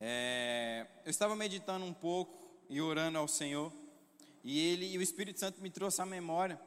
[0.00, 3.72] É, eu estava meditando um pouco e orando ao Senhor,
[4.44, 6.60] e ele e o Espírito Santo me trouxe à memória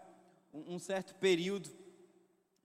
[0.53, 1.69] um, um certo período,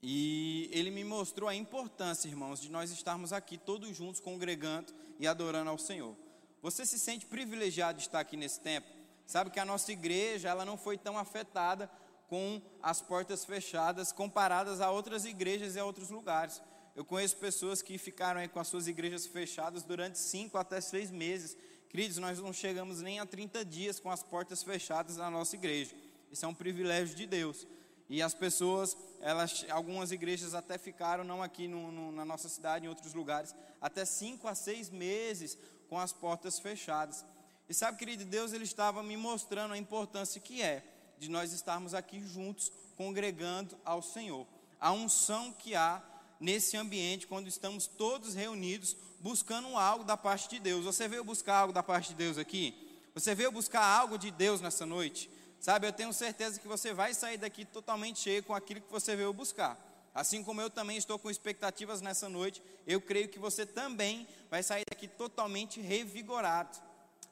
[0.02, 5.26] e ele me mostrou a importância, irmãos, de nós estarmos aqui todos juntos congregando e
[5.26, 6.16] adorando ao Senhor.
[6.62, 8.88] Você se sente privilegiado de estar aqui nesse tempo?
[9.26, 11.90] Sabe que a nossa igreja, ela não foi tão afetada
[12.28, 16.60] com as portas fechadas comparadas a outras igrejas e a outros lugares.
[16.97, 21.11] Eu conheço pessoas que ficaram aí com as suas igrejas fechadas durante cinco até seis
[21.11, 21.55] meses.
[21.91, 25.95] Queridos, nós não chegamos nem a 30 dias com as portas fechadas na nossa igreja.
[26.33, 27.67] Isso é um privilégio de Deus.
[28.09, 32.87] E as pessoas, elas, algumas igrejas até ficaram, não aqui no, no, na nossa cidade,
[32.87, 35.59] em outros lugares, até cinco a seis meses
[35.91, 37.27] com as portas fechadas.
[37.69, 40.83] E sabe, querido, Deus ele estava me mostrando a importância que é
[41.19, 44.47] de nós estarmos aqui juntos, congregando ao Senhor.
[44.81, 46.03] A unção que há
[46.41, 50.85] nesse ambiente, quando estamos todos reunidos, buscando algo da parte de Deus.
[50.85, 52.75] Você veio buscar algo da parte de Deus aqui?
[53.15, 55.31] Você veio buscar algo de Deus nessa noite?
[55.59, 59.17] Sabe, eu tenho certeza que você vai sair daqui totalmente cheio com aquilo que você
[59.17, 59.81] veio buscar.
[60.15, 64.62] Assim como eu também estou com expectativas nessa noite, eu creio que você também vai
[64.62, 66.78] sair daqui totalmente revigorado.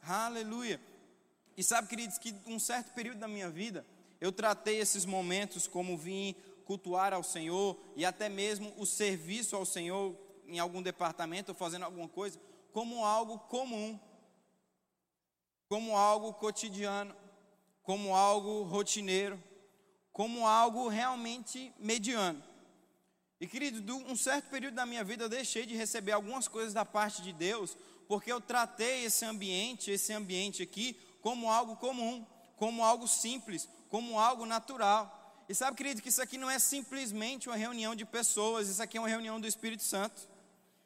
[0.03, 0.81] Aleluia.
[1.57, 3.87] E sabe, queridos, que um certo período da minha vida,
[4.21, 9.65] eu tratei esses momentos como vim cultuar ao Senhor e até mesmo o serviço ao
[9.65, 12.41] Senhor em algum departamento ou fazendo alguma coisa
[12.73, 13.99] como algo comum,
[15.69, 17.15] como algo cotidiano,
[17.83, 19.43] como algo rotineiro,
[20.13, 22.43] como algo realmente mediano.
[23.41, 26.85] E querido, um certo período da minha vida eu deixei de receber algumas coisas da
[26.85, 27.77] parte de Deus,
[28.09, 32.25] porque eu tratei esse ambiente, esse ambiente aqui, como algo comum,
[32.57, 35.24] como algo simples, como algo natural.
[35.49, 38.97] E sabe, querido, que isso aqui não é simplesmente uma reunião de pessoas, isso aqui
[38.97, 40.29] é uma reunião do Espírito Santo.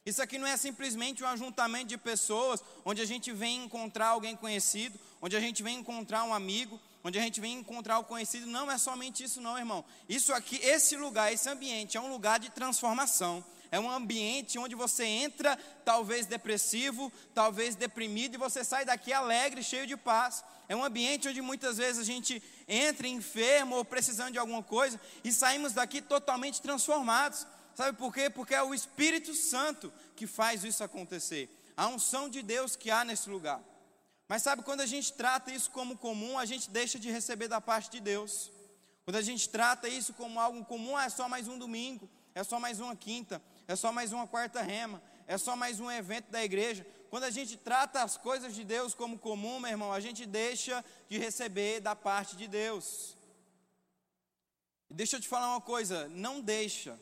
[0.05, 4.35] Isso aqui não é simplesmente um ajuntamento de pessoas onde a gente vem encontrar alguém
[4.35, 8.47] conhecido, onde a gente vem encontrar um amigo, onde a gente vem encontrar o conhecido.
[8.47, 9.85] Não é somente isso, não, irmão.
[10.09, 13.45] Isso aqui, esse lugar, esse ambiente é um lugar de transformação.
[13.71, 19.63] É um ambiente onde você entra, talvez depressivo, talvez deprimido, e você sai daqui alegre,
[19.63, 20.43] cheio de paz.
[20.69, 25.01] É um ambiente onde muitas vezes a gente entra enfermo ou precisando de alguma coisa
[25.23, 27.47] e saímos daqui totalmente transformados.
[27.75, 28.29] Sabe por quê?
[28.29, 31.49] Porque é o Espírito Santo que faz isso acontecer.
[31.77, 33.63] A unção de Deus que há nesse lugar.
[34.27, 37.61] Mas sabe, quando a gente trata isso como comum, a gente deixa de receber da
[37.61, 38.51] parte de Deus.
[39.05, 42.61] Quando a gente trata isso como algo comum, é só mais um domingo, é só
[42.61, 46.43] mais uma quinta, é só mais uma quarta rema, é só mais um evento da
[46.43, 46.87] igreja.
[47.11, 50.83] Quando a gente trata as coisas de Deus como comum, meu irmão, a gente deixa
[51.07, 53.15] de receber da parte de Deus.
[54.91, 56.99] Deixa eu te falar uma coisa, não deixa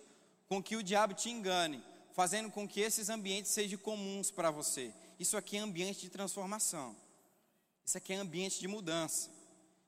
[0.48, 1.82] com que o diabo te engane,
[2.12, 4.92] fazendo com que esses ambientes sejam comuns para você.
[5.20, 6.96] Isso aqui é ambiente de transformação.
[7.84, 9.30] Isso aqui é ambiente de mudança.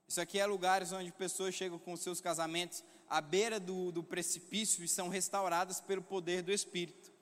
[0.07, 4.85] Isso aqui é lugares onde pessoas chegam com seus casamentos à beira do, do precipício
[4.85, 7.13] e são restauradas pelo poder do Espírito.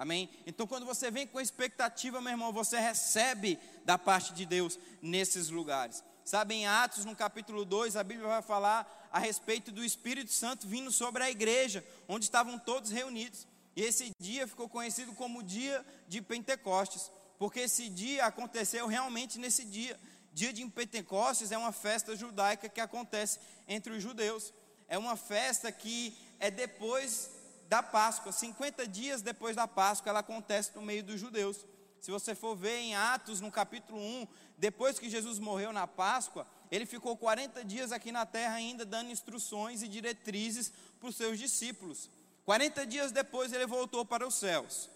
[0.00, 0.30] Amém?
[0.46, 5.50] Então, quando você vem com expectativa, meu irmão, você recebe da parte de Deus nesses
[5.50, 6.02] lugares.
[6.24, 10.66] Sabe, em Atos, no capítulo 2, a Bíblia vai falar a respeito do Espírito Santo
[10.66, 13.46] vindo sobre a igreja, onde estavam todos reunidos.
[13.76, 19.64] E esse dia ficou conhecido como dia de Pentecostes, porque esse dia aconteceu realmente nesse
[19.64, 19.98] dia.
[20.32, 24.52] Dia de Pentecostes é uma festa judaica que acontece entre os judeus
[24.90, 27.30] é uma festa que é depois
[27.68, 31.64] da Páscoa, 50 dias depois da Páscoa, ela acontece no meio dos judeus.
[32.00, 34.26] Se você for ver em Atos, no capítulo 1,
[34.58, 39.12] depois que Jesus morreu na Páscoa, ele ficou 40 dias aqui na terra ainda dando
[39.12, 42.10] instruções e diretrizes para os seus discípulos.
[42.44, 44.90] 40 dias depois ele voltou para os céus.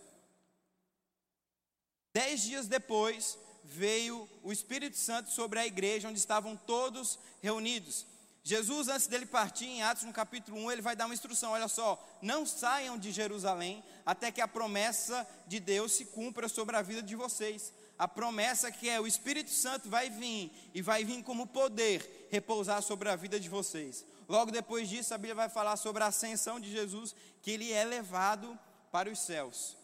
[2.13, 8.07] Dez dias depois veio o Espírito Santo sobre a igreja onde estavam todos reunidos.
[8.47, 11.67] Jesus, antes dele partir, em Atos no capítulo 1, ele vai dar uma instrução: olha
[11.67, 16.83] só, não saiam de Jerusalém até que a promessa de Deus se cumpra sobre a
[16.83, 17.73] vida de vocês.
[17.99, 22.83] A promessa que é o Espírito Santo vai vir e vai vir como poder repousar
[22.83, 24.05] sobre a vida de vocês.
[24.29, 27.85] Logo depois disso, a Bíblia vai falar sobre a ascensão de Jesus, que ele é
[27.85, 28.59] levado
[28.93, 29.75] para os céus.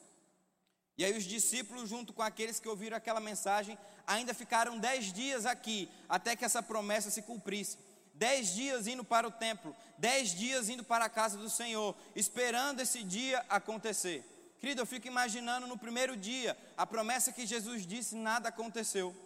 [0.99, 5.46] E aí os discípulos, junto com aqueles que ouviram aquela mensagem, ainda ficaram dez dias
[5.46, 7.79] aqui, até que essa promessa se cumprisse
[8.20, 12.81] dez dias indo para o templo, dez dias indo para a casa do Senhor, esperando
[12.81, 14.22] esse dia acontecer.
[14.61, 19.17] Querido, eu fico imaginando no primeiro dia, a promessa que Jesus disse, nada aconteceu.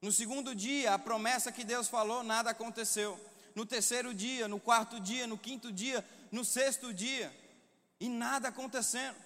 [0.00, 3.18] No segundo dia, a promessa que Deus falou, nada aconteceu.
[3.56, 7.36] No terceiro dia, no quarto dia, no quinto dia, no sexto dia,
[7.98, 9.16] e nada acontecendo.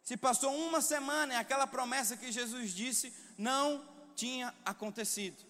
[0.00, 3.84] Se passou uma semana e aquela promessa que Jesus disse não
[4.14, 5.49] tinha acontecido.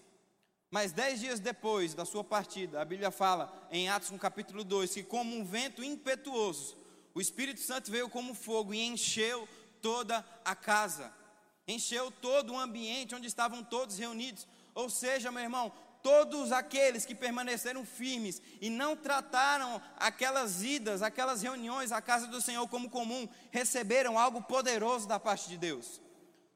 [0.71, 4.93] Mas dez dias depois da sua partida, a Bíblia fala em Atos no capítulo 2
[4.93, 6.77] que, como um vento impetuoso,
[7.13, 9.45] o Espírito Santo veio como fogo e encheu
[9.81, 11.11] toda a casa,
[11.67, 14.47] encheu todo o ambiente onde estavam todos reunidos.
[14.73, 21.41] Ou seja, meu irmão, todos aqueles que permaneceram firmes e não trataram aquelas idas, aquelas
[21.41, 25.99] reuniões à casa do Senhor como comum, receberam algo poderoso da parte de Deus.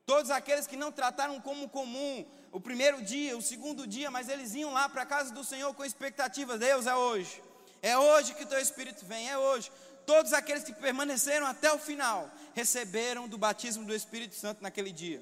[0.05, 2.25] Todos aqueles que não trataram como comum
[2.55, 5.73] o primeiro dia, o segundo dia, mas eles iam lá para a casa do Senhor
[5.73, 7.43] com expectativa: Deus, é hoje,
[7.81, 9.69] é hoje que o teu Espírito vem, é hoje.
[10.05, 15.21] Todos aqueles que permaneceram até o final receberam do batismo do Espírito Santo naquele dia.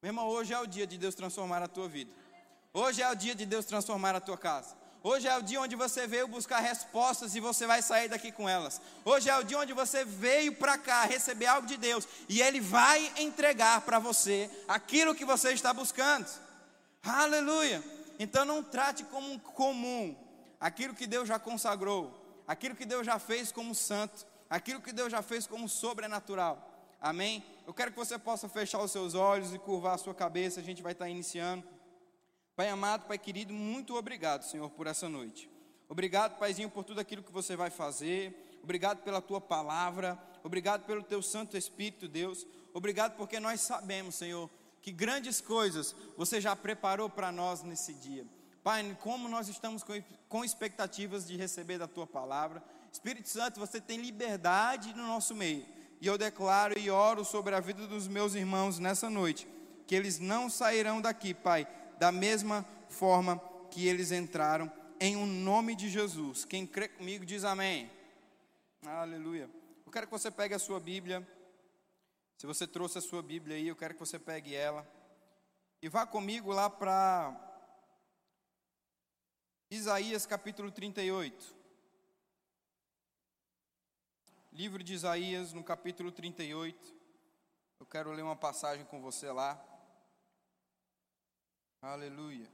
[0.00, 2.10] Meu irmão, hoje é o dia de Deus transformar a tua vida.
[2.72, 4.74] Hoje é o dia de Deus transformar a tua casa.
[5.06, 8.48] Hoje é o dia onde você veio buscar respostas e você vai sair daqui com
[8.48, 8.80] elas.
[9.04, 12.58] Hoje é o dia onde você veio para cá receber algo de Deus e Ele
[12.58, 16.26] vai entregar para você aquilo que você está buscando.
[17.02, 17.84] Aleluia!
[18.18, 20.16] Então não trate como comum
[20.58, 25.12] aquilo que Deus já consagrou, aquilo que Deus já fez como santo, aquilo que Deus
[25.12, 26.66] já fez como sobrenatural.
[26.98, 27.44] Amém?
[27.66, 30.60] Eu quero que você possa fechar os seus olhos e curvar a sua cabeça.
[30.60, 31.62] A gente vai estar iniciando.
[32.56, 35.50] Pai amado, Pai querido, muito obrigado, Senhor, por essa noite.
[35.88, 38.58] Obrigado, Paizinho, por tudo aquilo que você vai fazer.
[38.62, 40.18] Obrigado pela tua palavra.
[40.42, 42.46] Obrigado pelo teu Santo Espírito, Deus.
[42.72, 44.48] Obrigado porque nós sabemos, Senhor,
[44.80, 48.24] que grandes coisas você já preparou para nós nesse dia.
[48.62, 49.84] Pai, como nós estamos
[50.28, 52.62] com expectativas de receber da tua palavra.
[52.92, 55.66] Espírito Santo, você tem liberdade no nosso meio.
[56.00, 59.48] E eu declaro e oro sobre a vida dos meus irmãos nessa noite,
[59.86, 61.66] que eles não sairão daqui, Pai,
[61.98, 63.38] da mesma forma
[63.70, 66.44] que eles entraram, em o um nome de Jesus.
[66.44, 67.90] Quem crê comigo diz amém.
[68.86, 69.50] Aleluia.
[69.84, 71.26] Eu quero que você pegue a sua Bíblia.
[72.36, 74.86] Se você trouxe a sua Bíblia aí, eu quero que você pegue ela.
[75.82, 77.34] E vá comigo lá para
[79.70, 81.56] Isaías capítulo 38.
[84.52, 86.94] Livro de Isaías, no capítulo 38.
[87.80, 89.62] Eu quero ler uma passagem com você lá.
[91.86, 92.48] Aleluia.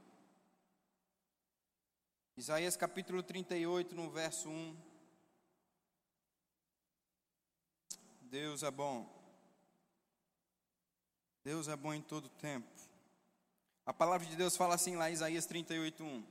[2.35, 4.77] Isaías capítulo 38, no verso 1.
[8.23, 9.09] Deus é bom.
[11.45, 12.67] Deus é bom em todo tempo.
[13.85, 16.23] A palavra de Deus fala assim lá Isaías 38, 1.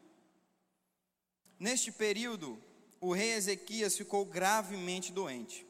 [1.58, 2.62] Neste período,
[3.00, 5.67] o rei Ezequias ficou gravemente doente.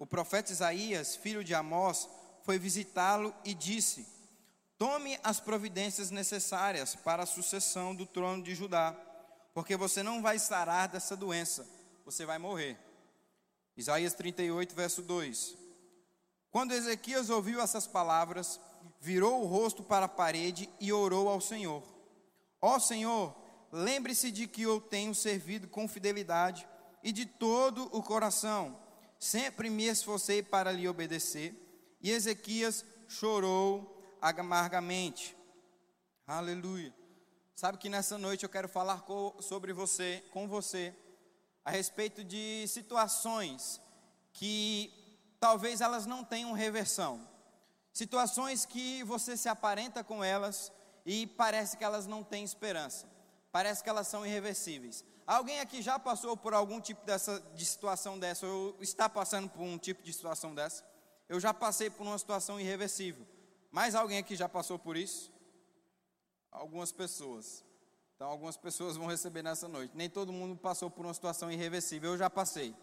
[0.00, 2.08] O profeta Isaías, filho de Amós,
[2.42, 4.04] foi visitá-lo e disse:
[4.80, 8.96] Tome as providências necessárias para a sucessão do trono de Judá,
[9.52, 11.68] porque você não vai sarar dessa doença,
[12.02, 12.78] você vai morrer.
[13.76, 15.54] Isaías 38, verso 2.
[16.50, 18.58] Quando Ezequias ouviu essas palavras,
[18.98, 21.82] virou o rosto para a parede e orou ao Senhor:
[22.58, 23.36] Ó oh, Senhor,
[23.70, 26.66] lembre-se de que eu tenho servido com fidelidade
[27.04, 28.80] e de todo o coração.
[29.18, 31.54] Sempre me esforcei para lhe obedecer.
[32.00, 35.36] E Ezequias chorou amargamente.
[36.26, 36.94] Aleluia.
[37.54, 39.04] Sabe que nessa noite eu quero falar
[39.40, 40.94] sobre você, com você,
[41.64, 43.80] a respeito de situações
[44.32, 44.92] que
[45.38, 47.28] talvez elas não tenham reversão.
[47.92, 50.72] Situações que você se aparenta com elas
[51.04, 53.06] e parece que elas não têm esperança.
[53.50, 55.04] Parece que elas são irreversíveis.
[55.26, 59.62] Alguém aqui já passou por algum tipo dessa, de situação dessa, ou está passando por
[59.62, 60.84] um tipo de situação dessa?
[61.28, 63.26] Eu já passei por uma situação irreversível.
[63.70, 65.32] Mais alguém aqui já passou por isso?
[66.50, 67.64] Algumas pessoas.
[68.16, 69.92] Então, algumas pessoas vão receber nessa noite.
[69.94, 72.10] Nem todo mundo passou por uma situação irreversível.
[72.12, 72.74] Eu já passei.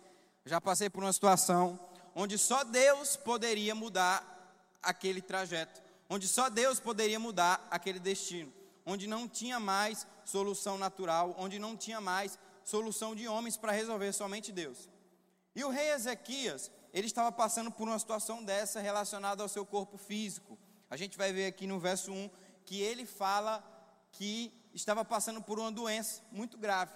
[0.46, 1.80] já passei por uma situação
[2.16, 4.26] onde só Deus poderia mudar
[4.82, 5.82] aquele trajeto.
[6.10, 8.52] Onde só Deus poderia mudar aquele destino.
[8.86, 11.36] Onde não tinha mais solução natural.
[11.38, 14.90] Onde não tinha mais solução de homens para resolver, somente Deus.
[15.54, 19.98] E o rei Ezequias, ele estava passando por uma situação dessa relacionada ao seu corpo
[19.98, 20.58] físico
[20.90, 22.30] a gente vai ver aqui no verso 1
[22.66, 23.64] que ele fala
[24.12, 26.92] que estava passando por uma doença muito grave,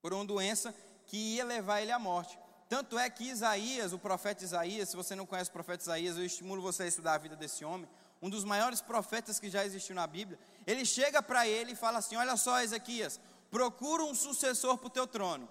[0.00, 0.74] por uma doença
[1.06, 2.38] que ia levar ele à morte.
[2.68, 6.24] Tanto é que Isaías, o profeta Isaías, se você não conhece o profeta Isaías, eu
[6.24, 7.88] estimulo você a estudar a vida desse homem,
[8.20, 10.38] um dos maiores profetas que já existiu na Bíblia.
[10.66, 13.20] Ele chega para ele e fala assim: Olha só, Ezequias,
[13.50, 15.48] procura um sucessor para o teu trono,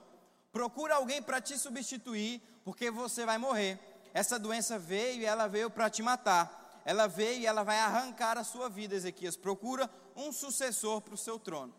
[0.52, 3.80] procura alguém para te substituir, porque você vai morrer.
[4.14, 8.38] Essa doença veio e ela veio para te matar ela veio e ela vai arrancar
[8.38, 9.36] a sua vida, Ezequias.
[9.36, 11.74] Procura um sucessor para o seu trono.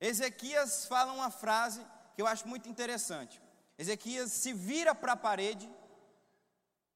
[0.00, 1.84] Ezequias fala uma frase
[2.14, 3.40] que eu acho muito interessante.
[3.78, 5.70] Ezequias se vira para a parede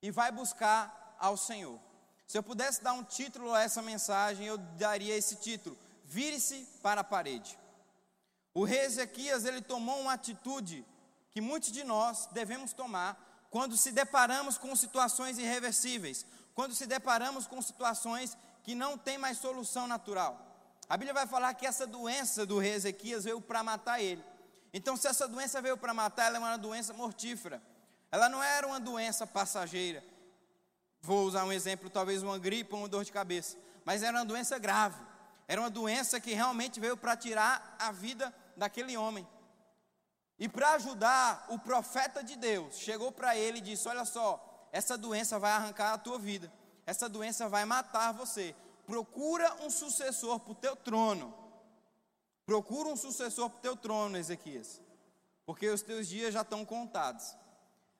[0.01, 1.79] e vai buscar ao Senhor.
[2.27, 7.03] Se eu pudesse dar um título a essa mensagem, eu daria esse título: Vire-se para
[7.03, 7.59] a parede.
[8.55, 10.85] O rei Ezequias, ele tomou uma atitude
[11.31, 17.47] que muitos de nós devemos tomar quando se deparamos com situações irreversíveis, quando se deparamos
[17.47, 20.39] com situações que não tem mais solução natural.
[20.89, 24.23] A Bíblia vai falar que essa doença do rei Ezequias veio para matar ele.
[24.73, 27.63] Então, se essa doença veio para matar, ela é uma doença mortífera.
[28.11, 30.05] Ela não era uma doença passageira.
[31.01, 33.57] Vou usar um exemplo, talvez uma gripe ou uma dor de cabeça.
[33.85, 35.03] Mas era uma doença grave.
[35.49, 39.27] Era uma doença que realmente veio para tirar a vida daquele homem.
[40.39, 44.97] E para ajudar, o profeta de Deus chegou para ele e disse: Olha só, essa
[44.97, 46.51] doença vai arrancar a tua vida.
[46.87, 48.57] Essa doença vai matar você.
[48.87, 51.33] Procura um sucessor para o teu trono.
[52.47, 54.81] Procura um sucessor para o teu trono, Ezequias,
[55.47, 57.37] porque os teus dias já estão contados.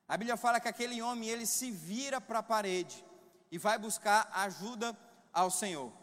[0.07, 3.03] A Bíblia fala que aquele homem, ele se vira para a parede
[3.49, 4.97] e vai buscar ajuda
[5.31, 5.93] ao Senhor.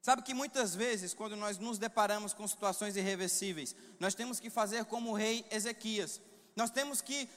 [0.00, 4.86] Sabe que muitas vezes, quando nós nos deparamos com situações irreversíveis, nós temos que fazer
[4.86, 6.20] como o rei Ezequias.
[6.56, 7.28] Nós temos que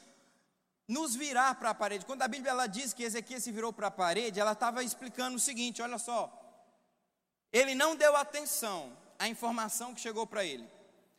[0.88, 2.05] nos virar para a parede.
[2.05, 5.38] Quando a Bíblia ela diz que Ezequias se virou para a parede, ela estava explicando
[5.38, 6.31] o seguinte: olha só,
[7.51, 10.67] ele não deu atenção a informação que chegou para ele.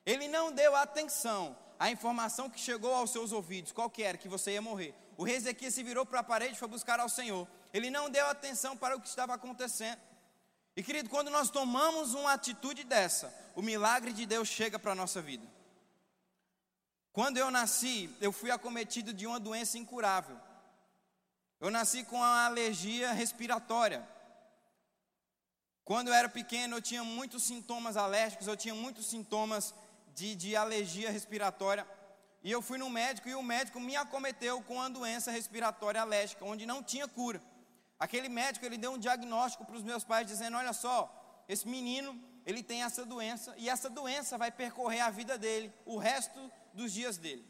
[0.04, 4.62] Ele não deu atenção à informação que chegou aos seus ouvidos, qual que você ia
[4.62, 4.94] morrer.
[5.16, 7.46] O rei Ezequias se virou para a parede e foi buscar ao Senhor.
[7.72, 10.00] Ele não deu atenção para o que estava acontecendo.
[10.76, 14.94] E querido, quando nós tomamos uma atitude dessa, o milagre de Deus chega para a
[14.94, 15.46] nossa vida.
[17.12, 20.38] Quando eu nasci, eu fui acometido de uma doença incurável.
[21.60, 24.06] Eu nasci com uma alergia respiratória.
[25.84, 29.74] Quando eu era pequeno, eu tinha muitos sintomas alérgicos, eu tinha muitos sintomas
[30.14, 31.86] de, de alergia respiratória.
[32.42, 36.44] E eu fui no médico e o médico me acometeu com uma doença respiratória alérgica,
[36.44, 37.42] onde não tinha cura.
[37.98, 42.18] Aquele médico, ele deu um diagnóstico para os meus pais, dizendo: Olha só, esse menino,
[42.44, 46.92] ele tem essa doença, e essa doença vai percorrer a vida dele, o resto dos
[46.92, 47.46] dias dele.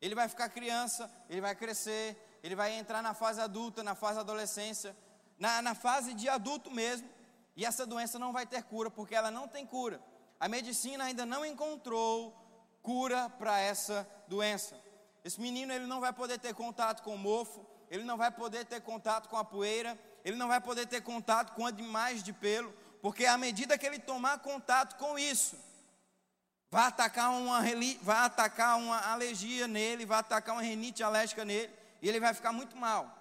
[0.00, 4.18] Ele vai ficar criança, ele vai crescer, ele vai entrar na fase adulta, na fase
[4.18, 4.96] adolescência,
[5.38, 7.08] na, na fase de adulto mesmo,
[7.54, 10.02] e essa doença não vai ter cura, porque ela não tem cura.
[10.40, 12.36] A medicina ainda não encontrou
[12.82, 14.76] cura para essa doença.
[15.24, 18.64] Esse menino ele não vai poder ter contato com o mofo, ele não vai poder
[18.64, 22.74] ter contato com a poeira, ele não vai poder ter contato com animais de pelo,
[23.02, 25.56] porque à medida que ele tomar contato com isso,
[26.70, 27.60] vai atacar uma,
[28.00, 32.52] vai atacar uma alergia nele, vai atacar uma renite alérgica nele, e ele vai ficar
[32.52, 33.18] muito mal.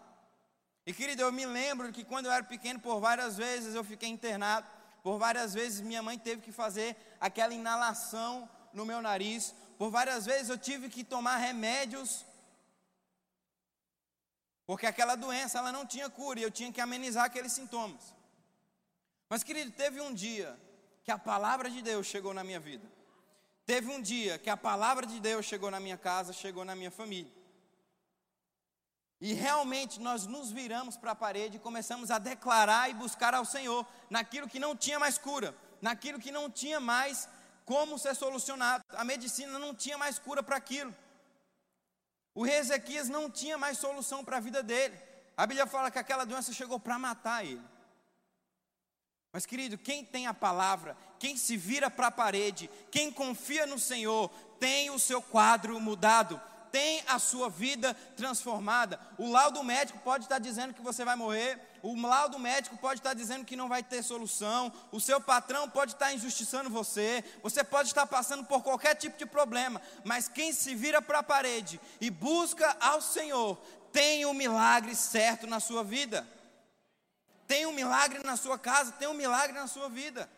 [0.85, 4.07] E querido, eu me lembro que quando eu era pequeno, por várias vezes eu fiquei
[4.07, 4.67] internado,
[5.01, 10.27] por várias vezes minha mãe teve que fazer aquela inalação no meu nariz, por várias
[10.27, 12.23] vezes eu tive que tomar remédios,
[14.67, 18.20] porque aquela doença ela não tinha cura e eu tinha que amenizar aqueles sintomas.
[19.31, 20.59] Mas querido, teve um dia
[21.05, 22.85] que a palavra de Deus chegou na minha vida.
[23.65, 26.91] Teve um dia que a palavra de Deus chegou na minha casa, chegou na minha
[26.91, 27.31] família.
[29.21, 33.45] E realmente nós nos viramos para a parede e começamos a declarar e buscar ao
[33.45, 37.29] Senhor naquilo que não tinha mais cura, naquilo que não tinha mais
[37.63, 38.83] como ser solucionado.
[38.89, 40.93] A medicina não tinha mais cura para aquilo.
[42.35, 44.99] O rei Ezequias não tinha mais solução para a vida dele.
[45.37, 47.70] A Bíblia fala que aquela doença chegou para matar ele.
[49.33, 53.79] Mas, querido, quem tem a palavra, quem se vira para a parede, quem confia no
[53.79, 56.39] Senhor, tem o seu quadro mudado
[56.71, 58.99] tem a sua vida transformada.
[59.17, 63.13] O laudo médico pode estar dizendo que você vai morrer, o laudo médico pode estar
[63.13, 67.89] dizendo que não vai ter solução, o seu patrão pode estar injustiçando você, você pode
[67.89, 72.09] estar passando por qualquer tipo de problema, mas quem se vira para a parede e
[72.09, 73.57] busca ao Senhor,
[73.91, 76.25] tem o milagre certo na sua vida.
[77.51, 80.29] Tem um milagre na sua casa, tem um milagre na sua vida.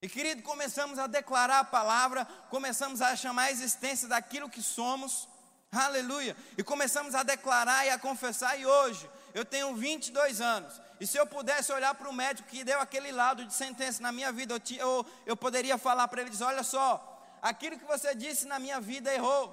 [0.00, 5.28] E querido, começamos a declarar a palavra, começamos a chamar a existência daquilo que somos,
[5.72, 8.56] aleluia, e começamos a declarar e a confessar.
[8.56, 12.62] E hoje, eu tenho 22 anos, e se eu pudesse olhar para o médico que
[12.62, 16.30] deu aquele lado de sentença na minha vida, eu, eu, eu poderia falar para ele:
[16.30, 19.52] dizer, olha só, aquilo que você disse na minha vida errou,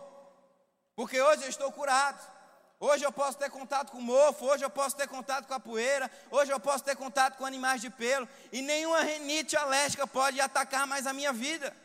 [0.95, 2.30] porque hoje eu estou curado.
[2.83, 5.59] Hoje eu posso ter contato com o mofo, hoje eu posso ter contato com a
[5.59, 10.41] poeira, hoje eu posso ter contato com animais de pelo, e nenhuma renite alérgica pode
[10.41, 11.77] atacar mais a minha vida,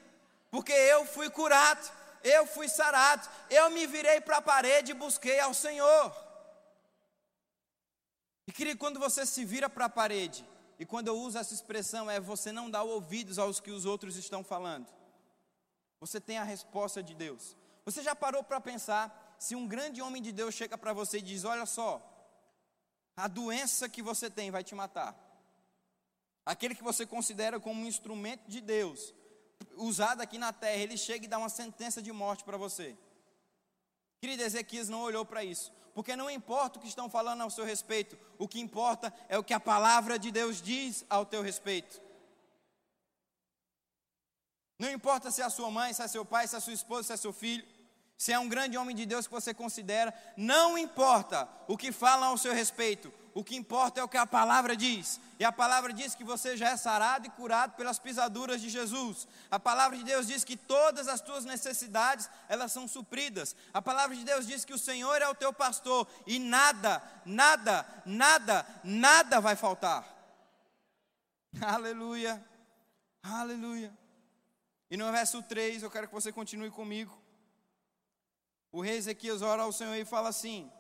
[0.50, 1.92] porque eu fui curado,
[2.24, 6.16] eu fui sarado, eu me virei para a parede e busquei ao Senhor.
[8.46, 10.48] E querido, quando você se vira para a parede,
[10.78, 14.16] e quando eu uso essa expressão, é você não dá ouvidos aos que os outros
[14.16, 14.86] estão falando,
[16.00, 17.54] você tem a resposta de Deus.
[17.84, 21.22] Você já parou para pensar se um grande homem de Deus chega para você e
[21.22, 22.02] diz: Olha só,
[23.16, 25.16] a doença que você tem vai te matar.
[26.44, 29.12] Aquele que você considera como um instrumento de Deus,
[29.76, 32.96] usado aqui na terra, ele chega e dá uma sentença de morte para você.
[34.20, 37.64] Querido, Ezequias não olhou para isso, porque não importa o que estão falando ao seu
[37.64, 42.00] respeito, o que importa é o que a palavra de Deus diz ao teu respeito.
[44.78, 47.08] Não importa se é a sua mãe, se é seu pai, se é sua esposa,
[47.08, 47.66] se é seu filho,
[48.18, 52.30] se é um grande homem de Deus que você considera, não importa o que falam
[52.30, 55.20] ao seu respeito, o que importa é o que a palavra diz.
[55.38, 59.28] E a palavra diz que você já é sarado e curado pelas pisaduras de Jesus.
[59.50, 63.54] A palavra de Deus diz que todas as tuas necessidades, elas são supridas.
[63.74, 67.86] A palavra de Deus diz que o Senhor é o teu pastor e nada, nada,
[68.06, 70.08] nada, nada vai faltar.
[71.60, 72.42] Aleluia.
[73.22, 73.92] Aleluia.
[74.90, 77.25] E no verso 3, eu quero que você continue comigo.
[78.76, 80.70] O rei Ezequias ora ao Senhor e fala assim: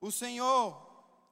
[0.00, 0.80] O Senhor,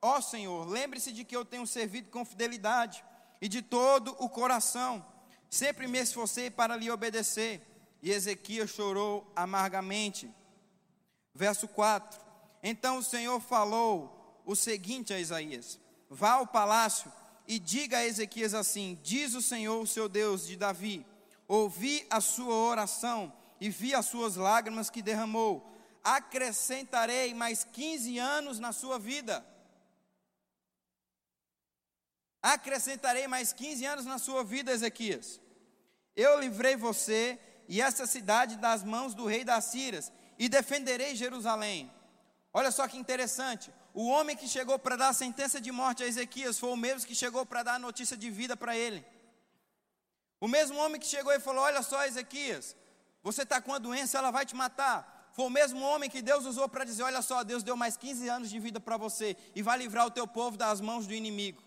[0.02, 3.04] ó Senhor, lembre-se de que eu tenho servido com fidelidade
[3.40, 5.06] e de todo o coração,
[5.48, 7.62] sempre me esforcei para lhe obedecer.
[8.02, 10.28] E Ezequias chorou amargamente.
[11.32, 12.20] Verso 4:
[12.64, 15.78] Então o Senhor falou o seguinte a Isaías:
[16.10, 17.12] Vá ao palácio
[17.46, 21.06] e diga a Ezequias assim: Diz o Senhor, o seu Deus de Davi
[21.46, 25.71] ouvi a sua oração e vi as suas lágrimas que derramou.
[26.02, 29.44] Acrescentarei mais 15 anos na sua vida.
[32.42, 35.40] Acrescentarei mais 15 anos na sua vida, Ezequias.
[36.16, 41.90] Eu livrei você e essa cidade das mãos do rei das Sírias e defenderei Jerusalém.
[42.52, 43.72] Olha só que interessante.
[43.94, 47.06] O homem que chegou para dar a sentença de morte a Ezequias foi o mesmo
[47.06, 49.04] que chegou para dar a notícia de vida para ele.
[50.40, 52.74] O mesmo homem que chegou e falou: Olha só, Ezequias,
[53.22, 55.11] você está com uma doença, ela vai te matar.
[55.32, 58.28] Foi o mesmo homem que Deus usou para dizer: Olha só, Deus deu mais 15
[58.28, 61.62] anos de vida para você e vai livrar o teu povo das mãos do inimigo.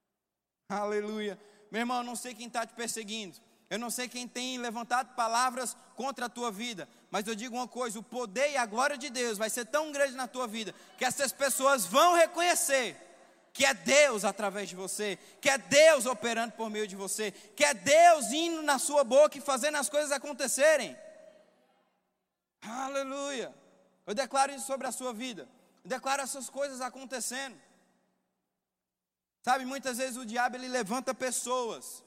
[0.68, 1.38] Aleluia.
[1.70, 3.36] Meu irmão, eu não sei quem está te perseguindo.
[3.68, 7.68] Eu não sei quem tem levantado palavras contra a tua vida, mas eu digo uma
[7.68, 10.74] coisa: o poder e a glória de Deus vai ser tão grande na tua vida
[10.98, 12.96] que essas pessoas vão reconhecer
[13.52, 17.64] que é Deus através de você, que é Deus operando por meio de você, que
[17.64, 20.96] é Deus indo na sua boca e fazendo as coisas acontecerem.
[22.62, 23.54] Aleluia.
[24.06, 25.48] Eu declaro isso sobre a sua vida.
[25.84, 27.58] Eu declaro essas coisas acontecendo.
[29.42, 32.04] Sabe, muitas vezes o diabo ele levanta pessoas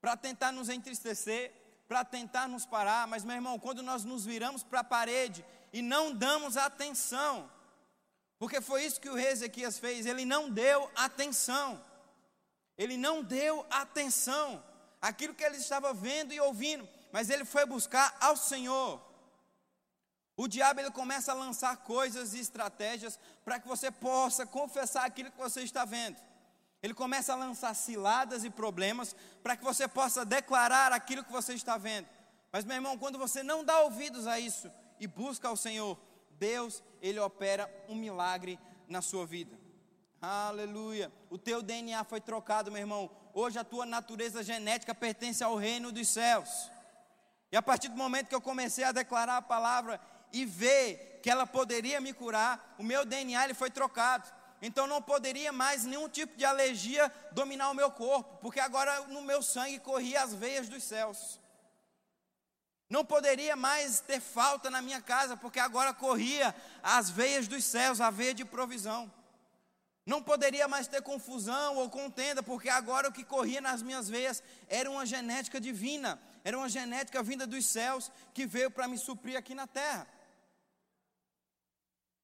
[0.00, 1.52] para tentar nos entristecer,
[1.86, 5.80] para tentar nos parar, mas meu irmão, quando nós nos viramos para a parede e
[5.80, 7.48] não damos atenção,
[8.38, 11.82] porque foi isso que o rei Ezequias fez, ele não deu atenção.
[12.76, 14.62] Ele não deu atenção
[15.00, 19.00] àquilo que ele estava vendo e ouvindo, mas ele foi buscar ao Senhor.
[20.36, 25.30] O diabo ele começa a lançar coisas e estratégias para que você possa confessar aquilo
[25.30, 26.16] que você está vendo.
[26.82, 31.54] Ele começa a lançar ciladas e problemas para que você possa declarar aquilo que você
[31.54, 32.06] está vendo.
[32.52, 34.70] Mas meu irmão, quando você não dá ouvidos a isso
[35.00, 35.98] e busca ao Senhor,
[36.32, 39.58] Deus, ele opera um milagre na sua vida.
[40.20, 41.10] Aleluia.
[41.30, 43.10] O teu DNA foi trocado, meu irmão.
[43.32, 46.70] Hoje a tua natureza genética pertence ao reino dos céus.
[47.50, 50.00] E a partir do momento que eu comecei a declarar a palavra
[50.32, 54.30] e ver que ela poderia me curar, o meu DNA ele foi trocado.
[54.62, 59.22] Então não poderia mais nenhum tipo de alergia dominar o meu corpo, porque agora no
[59.22, 61.40] meu sangue corria as veias dos céus.
[62.88, 68.00] Não poderia mais ter falta na minha casa, porque agora corria as veias dos céus,
[68.00, 69.12] a veia de provisão.
[70.06, 74.40] Não poderia mais ter confusão ou contenda, porque agora o que corria nas minhas veias
[74.68, 79.36] era uma genética divina, era uma genética vinda dos céus que veio para me suprir
[79.36, 80.06] aqui na terra.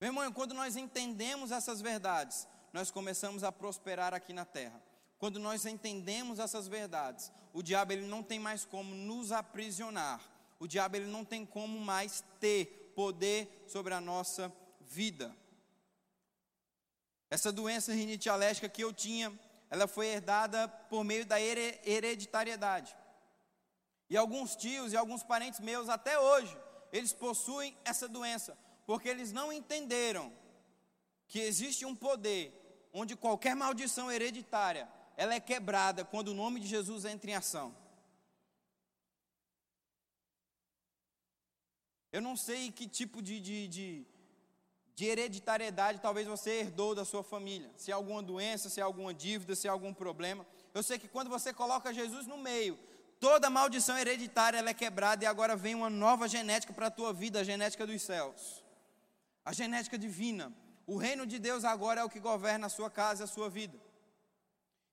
[0.02, 4.82] Meu irmão, quando nós entendemos essas verdades, nós começamos a prosperar aqui na terra.
[5.18, 10.20] Quando nós entendemos essas verdades, o diabo ele não tem mais como nos aprisionar
[10.62, 15.36] o diabo ele não tem como mais ter poder sobre a nossa vida.
[17.28, 19.36] Essa doença rinite alérgica que eu tinha,
[19.68, 22.96] ela foi herdada por meio da hereditariedade.
[24.08, 26.56] E alguns tios e alguns parentes meus até hoje,
[26.92, 28.56] eles possuem essa doença,
[28.92, 30.30] porque eles não entenderam
[31.26, 32.44] que existe um poder
[32.92, 37.74] onde qualquer maldição hereditária, ela é quebrada quando o nome de Jesus entra em ação.
[42.12, 44.06] Eu não sei que tipo de, de, de,
[44.94, 47.70] de hereditariedade talvez você herdou da sua família.
[47.78, 50.46] Se é alguma doença, se é alguma dívida, se é algum problema.
[50.74, 52.78] Eu sei que quando você coloca Jesus no meio,
[53.18, 57.40] toda maldição hereditária é quebrada e agora vem uma nova genética para a tua vida,
[57.40, 58.61] a genética dos céus.
[59.44, 60.52] A genética divina.
[60.86, 63.48] O reino de Deus agora é o que governa a sua casa e a sua
[63.48, 63.78] vida.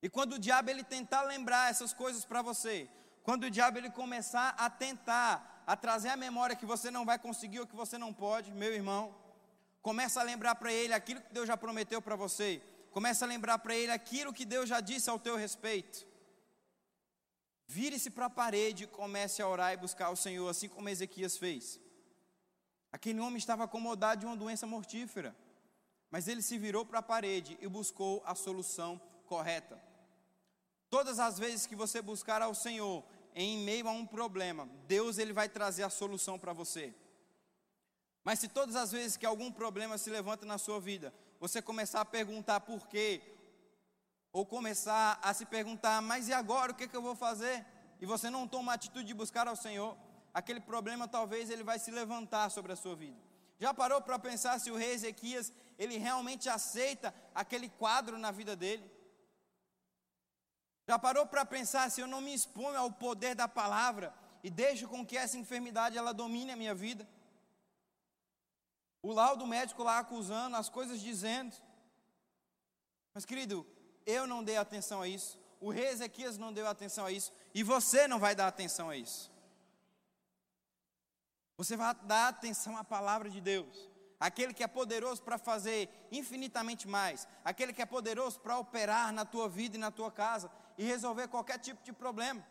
[0.01, 2.89] E quando o diabo ele tentar lembrar essas coisas para você,
[3.23, 7.19] quando o diabo ele começar a tentar a trazer a memória que você não vai
[7.19, 9.15] conseguir ou que você não pode, meu irmão,
[9.83, 12.59] começa a lembrar para ele aquilo que Deus já prometeu para você.
[12.89, 16.07] Começa a lembrar para ele aquilo que Deus já disse ao teu respeito.
[17.67, 21.37] Vire-se para a parede e comece a orar e buscar o Senhor, assim como Ezequias
[21.37, 21.79] fez.
[22.91, 25.35] Aquele homem estava acomodado de uma doença mortífera,
[26.09, 29.79] mas ele se virou para a parede e buscou a solução correta.
[30.89, 33.03] Todas as vezes que você buscar ao Senhor
[33.35, 36.93] em meio a um problema, Deus ele vai trazer a solução para você.
[38.23, 42.01] Mas se todas as vezes que algum problema se levanta na sua vida, você começar
[42.01, 43.21] a perguntar por quê,
[44.31, 47.65] ou começar a se perguntar, mas e agora o que, que eu vou fazer?
[48.01, 49.97] E você não toma a atitude de buscar ao Senhor,
[50.33, 53.17] aquele problema talvez ele vai se levantar sobre a sua vida.
[53.59, 58.55] Já parou para pensar se o rei Ezequias, ele realmente aceita aquele quadro na vida
[58.55, 58.89] dele?
[60.87, 64.13] Já parou para pensar se eu não me exponho ao poder da palavra
[64.43, 67.07] e deixo com que essa enfermidade ela domine a minha vida?
[69.01, 71.55] O laudo médico lá acusando, as coisas dizendo.
[73.13, 73.65] Mas querido,
[74.05, 75.39] eu não dei atenção a isso.
[75.59, 77.31] O rei Ezequias não deu atenção a isso.
[77.53, 79.31] E você não vai dar atenção a isso.
[81.59, 86.87] Você vai dar atenção à palavra de Deus aquele que é poderoso para fazer infinitamente
[86.87, 90.85] mais, aquele que é poderoso para operar na tua vida e na tua casa e
[90.85, 92.45] resolver qualquer tipo de problema.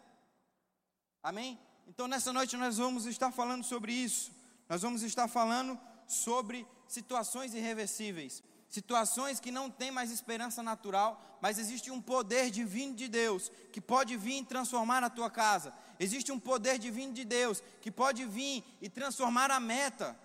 [1.22, 1.58] Amém?
[1.86, 4.30] Então nessa noite nós vamos estar falando sobre isso.
[4.68, 11.58] Nós vamos estar falando sobre situações irreversíveis, situações que não têm mais esperança natural, mas
[11.58, 15.72] existe um poder divino de Deus que pode vir e transformar a tua casa.
[15.98, 20.18] Existe um poder divino de Deus que pode vir e transformar a meta.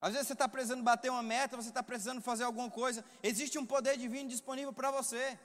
[0.00, 3.04] Às vezes você está precisando bater uma meta, você está precisando fazer alguma coisa.
[3.22, 5.38] Existe um poder divino disponível para você.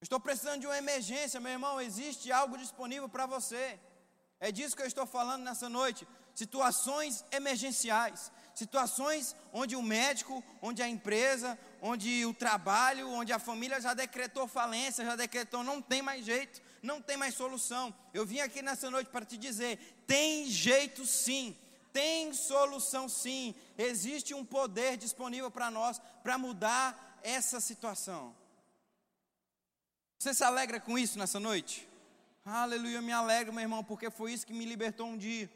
[0.00, 1.80] Estou precisando de uma emergência, meu irmão.
[1.80, 3.80] Existe algo disponível para você.
[4.38, 6.06] É disso que eu estou falando nessa noite.
[6.34, 8.30] Situações emergenciais.
[8.56, 14.48] Situações onde o médico, onde a empresa, onde o trabalho, onde a família já decretou
[14.48, 17.94] falência, já decretou não tem mais jeito, não tem mais solução.
[18.12, 21.54] Eu vim aqui nessa noite para te dizer: tem jeito sim
[21.96, 28.36] tem solução sim, existe um poder disponível para nós para mudar essa situação.
[30.18, 31.88] Você se alegra com isso nessa noite?
[32.44, 35.50] Aleluia, eu me alegro, meu irmão, porque foi isso que me libertou um dia.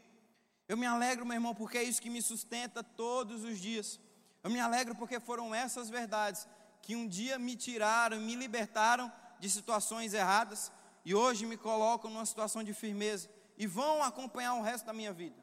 [0.71, 3.99] Eu me alegro, meu irmão, porque é isso que me sustenta todos os dias.
[4.41, 6.47] Eu me alegro porque foram essas verdades
[6.81, 10.71] que um dia me tiraram, me libertaram de situações erradas
[11.03, 15.11] e hoje me colocam numa situação de firmeza e vão acompanhar o resto da minha
[15.11, 15.35] vida.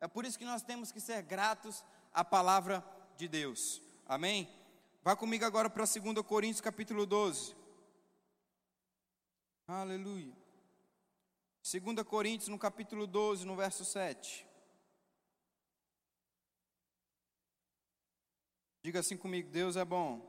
[0.00, 2.84] É por isso que nós temos que ser gratos à palavra
[3.16, 3.80] de Deus.
[4.04, 4.52] Amém?
[5.04, 7.54] Vá comigo agora para 2 Coríntios capítulo 12.
[9.68, 10.36] Aleluia.
[11.62, 14.50] 2 Coríntios no capítulo 12, no verso 7.
[18.82, 20.20] Diga assim comigo, Deus é bom.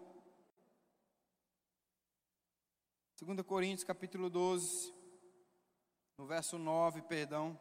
[3.19, 4.93] 2 Coríntios capítulo 12,
[6.19, 7.59] no verso 9, perdão.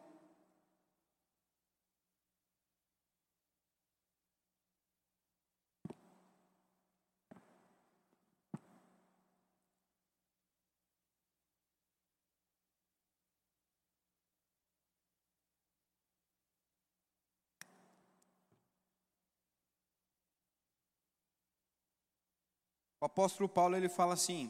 [23.03, 24.49] O apóstolo Paulo ele fala assim,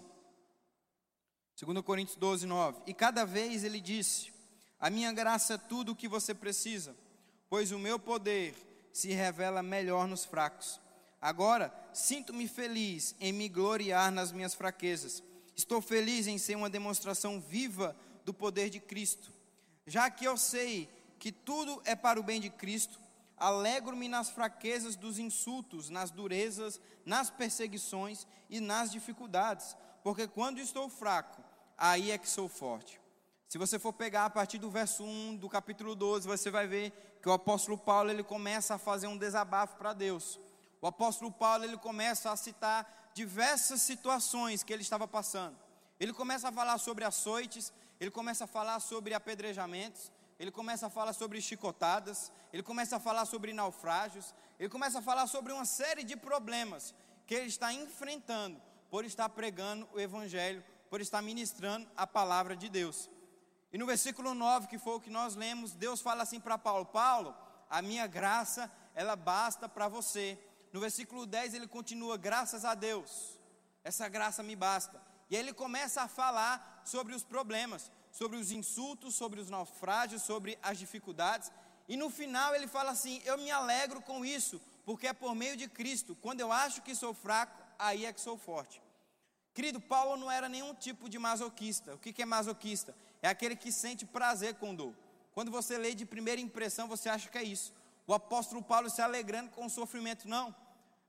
[1.59, 4.31] 2 Coríntios 12, 9: E cada vez ele disse:
[4.79, 6.95] A minha graça é tudo o que você precisa,
[7.49, 8.53] pois o meu poder
[8.93, 10.79] se revela melhor nos fracos.
[11.19, 15.23] Agora, sinto-me feliz em me gloriar nas minhas fraquezas.
[15.55, 19.33] Estou feliz em ser uma demonstração viva do poder de Cristo.
[19.87, 20.87] Já que eu sei
[21.17, 22.99] que tudo é para o bem de Cristo,
[23.43, 30.87] Alegro-me nas fraquezas dos insultos, nas durezas, nas perseguições e nas dificuldades, porque quando estou
[30.87, 31.43] fraco,
[31.77, 33.01] aí é que sou forte.
[33.49, 36.93] Se você for pegar a partir do verso 1 do capítulo 12, você vai ver
[37.21, 40.39] que o apóstolo Paulo ele começa a fazer um desabafo para Deus.
[40.81, 45.57] O apóstolo Paulo ele começa a citar diversas situações que ele estava passando.
[45.99, 50.09] Ele começa a falar sobre açoites, ele começa a falar sobre apedrejamentos,
[50.43, 55.01] ele começa a falar sobre chicotadas, ele começa a falar sobre naufrágios, ele começa a
[55.01, 56.93] falar sobre uma série de problemas
[57.25, 62.67] que ele está enfrentando por estar pregando o Evangelho, por estar ministrando a palavra de
[62.67, 63.09] Deus.
[63.71, 66.85] E no versículo 9, que foi o que nós lemos, Deus fala assim para Paulo:
[66.87, 67.33] Paulo,
[67.69, 70.37] a minha graça, ela basta para você,
[70.73, 73.39] No versículo 10 ele continua: graças a Deus,
[73.81, 75.01] essa graça me basta.
[75.29, 80.21] E aí ele começa a falar sobre os problemas, sobre os insultos, sobre os naufrágios,
[80.21, 81.51] sobre as dificuldades.
[81.89, 85.57] E no final ele fala assim: Eu me alegro com isso, porque é por meio
[85.57, 86.15] de Cristo.
[86.21, 88.81] Quando eu acho que sou fraco, aí é que sou forte.
[89.53, 91.95] Querido, Paulo não era nenhum tipo de masoquista.
[91.95, 92.95] O que é masoquista?
[93.21, 94.93] É aquele que sente prazer com dor.
[95.33, 97.73] Quando você lê de primeira impressão, você acha que é isso.
[98.05, 100.27] O apóstolo Paulo se alegrando com o sofrimento.
[100.27, 100.55] Não.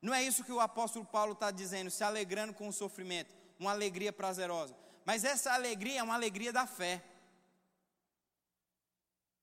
[0.01, 3.35] Não é isso que o apóstolo Paulo está dizendo, se alegrando com o sofrimento.
[3.59, 4.75] Uma alegria prazerosa.
[5.05, 7.03] Mas essa alegria é uma alegria da fé.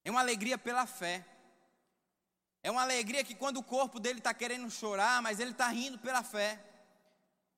[0.04, 1.26] É uma alegria pela fé.
[2.64, 5.98] É uma alegria que quando o corpo dele está querendo chorar, mas ele está rindo
[6.00, 6.60] pela fé.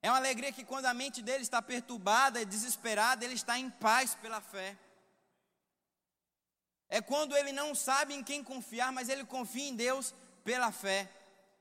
[0.02, 4.14] É uma alegria que quando a mente dele está perturbada, desesperada, ele está em paz
[4.14, 4.76] pela fé.
[6.88, 10.14] É quando ele não sabe em quem confiar, mas ele confia em Deus
[10.44, 11.10] pela fé.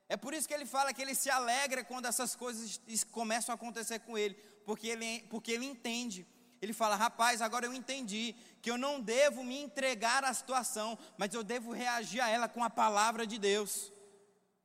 [0.10, 2.80] É por isso que ele fala que ele se alegra quando essas coisas
[3.12, 6.28] começam a acontecer com ele, porque ele, porque ele entende
[6.64, 11.34] ele fala: rapaz, agora eu entendi que eu não devo me entregar à situação, mas
[11.34, 13.92] eu devo reagir a ela com a palavra de Deus.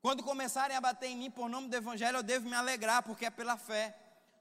[0.01, 3.27] Quando começarem a bater em mim por nome do Evangelho, eu devo me alegrar, porque
[3.27, 3.99] é pela fé.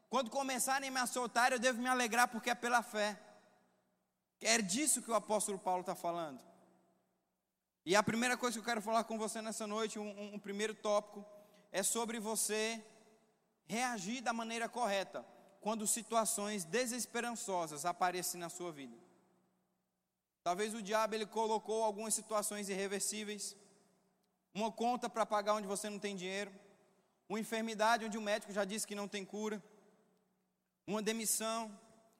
[0.07, 3.19] Quando começarem a me assaltar, eu devo me alegrar, porque é pela fé.
[4.39, 6.39] É disso que o apóstolo Paulo está falando.
[7.83, 10.39] E a primeira coisa que eu quero falar com você nessa noite, um, um, um
[10.39, 11.25] primeiro tópico,
[11.71, 12.85] é sobre você
[13.65, 15.25] reagir da maneira correta
[15.61, 18.95] quando situações desesperançosas aparecem na sua vida.
[20.43, 23.55] Talvez o diabo ele colocou algumas situações irreversíveis,
[24.53, 26.51] uma conta para pagar onde você não tem dinheiro,
[27.27, 29.61] uma enfermidade onde o médico já disse que não tem cura,
[30.85, 31.77] uma demissão,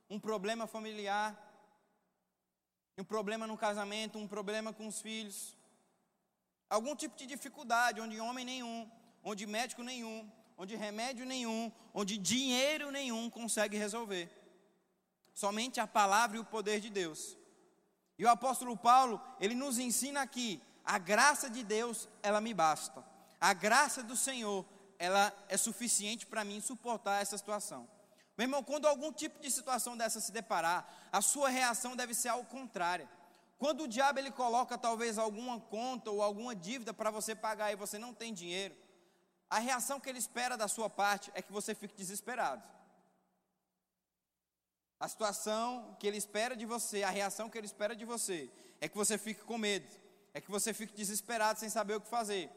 [0.10, 1.36] um problema familiar,
[2.97, 5.56] um problema no casamento, um problema com os filhos,
[6.69, 8.91] algum tipo de dificuldade onde homem nenhum,
[9.23, 14.29] onde médico nenhum, onde remédio nenhum, onde dinheiro nenhum consegue resolver.
[15.33, 17.37] Somente a palavra e o poder de Deus.
[18.17, 23.05] E o apóstolo Paulo, ele nos ensina aqui, a graça de Deus, ela me basta.
[23.39, 24.65] A graça do Senhor,
[24.97, 27.87] ela é suficiente para mim suportar essa situação.
[28.35, 32.29] Meu irmão, quando algum tipo de situação dessa se deparar, a sua reação deve ser
[32.29, 33.07] ao contrário.
[33.59, 37.75] Quando o diabo ele coloca talvez alguma conta ou alguma dívida para você pagar e
[37.75, 38.75] você não tem dinheiro,
[39.49, 42.63] a reação que ele espera da sua parte é que você fique desesperado.
[44.99, 48.89] A situação que ele espera de você, a reação que ele espera de você, é
[48.89, 49.88] que você fique com medo,
[50.33, 52.49] é que você fique desesperado sem saber o que fazer.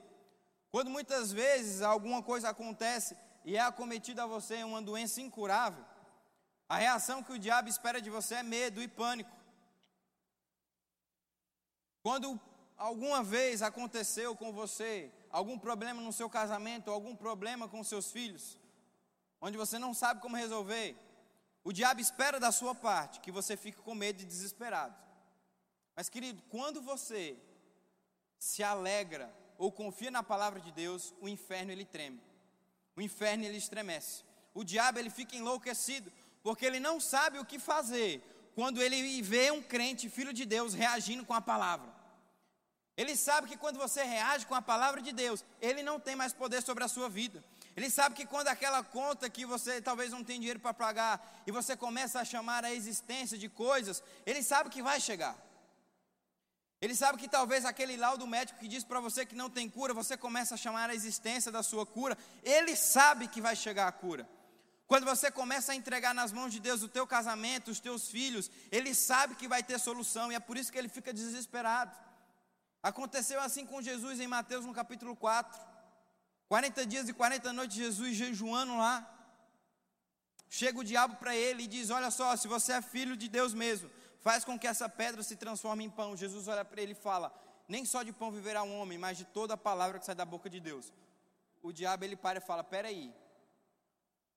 [0.70, 5.84] Quando muitas vezes alguma coisa acontece e é acometida a você uma doença incurável,
[6.68, 9.30] a reação que o diabo espera de você é medo e pânico.
[12.02, 12.40] Quando
[12.76, 18.58] alguma vez aconteceu com você algum problema no seu casamento, algum problema com seus filhos,
[19.40, 20.96] onde você não sabe como resolver,
[21.62, 24.94] o diabo espera da sua parte que você fique com medo e desesperado.
[25.94, 27.36] Mas, querido, quando você
[28.38, 32.20] se alegra ou confia na palavra de Deus, o inferno ele treme.
[32.96, 34.24] O inferno ele estremece.
[34.54, 36.10] O diabo ele fica enlouquecido,
[36.42, 38.22] porque ele não sabe o que fazer
[38.54, 41.99] quando ele vê um crente, filho de Deus, reagindo com a palavra.
[43.00, 46.34] Ele sabe que quando você reage com a palavra de Deus, ele não tem mais
[46.34, 47.42] poder sobre a sua vida.
[47.74, 51.50] Ele sabe que quando aquela conta que você talvez não tem dinheiro para pagar e
[51.50, 55.34] você começa a chamar a existência de coisas, ele sabe que vai chegar.
[56.78, 59.94] Ele sabe que talvez aquele laudo médico que diz para você que não tem cura,
[59.94, 63.92] você começa a chamar a existência da sua cura, ele sabe que vai chegar a
[63.92, 64.28] cura.
[64.86, 68.50] Quando você começa a entregar nas mãos de Deus o teu casamento, os teus filhos,
[68.70, 72.09] ele sabe que vai ter solução e é por isso que ele fica desesperado.
[72.82, 75.60] Aconteceu assim com Jesus em Mateus no capítulo 4.
[76.48, 79.08] 40 dias e 40 noites, Jesus jejuando lá.
[80.48, 83.54] Chega o diabo para ele e diz: Olha só, se você é filho de Deus
[83.54, 83.88] mesmo,
[84.18, 86.16] faz com que essa pedra se transforme em pão.
[86.16, 87.32] Jesus olha para ele e fala:
[87.68, 90.24] Nem só de pão viverá um homem, mas de toda a palavra que sai da
[90.24, 90.92] boca de Deus.
[91.62, 93.14] O diabo ele para e fala: Peraí,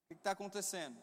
[0.03, 0.97] o que está acontecendo?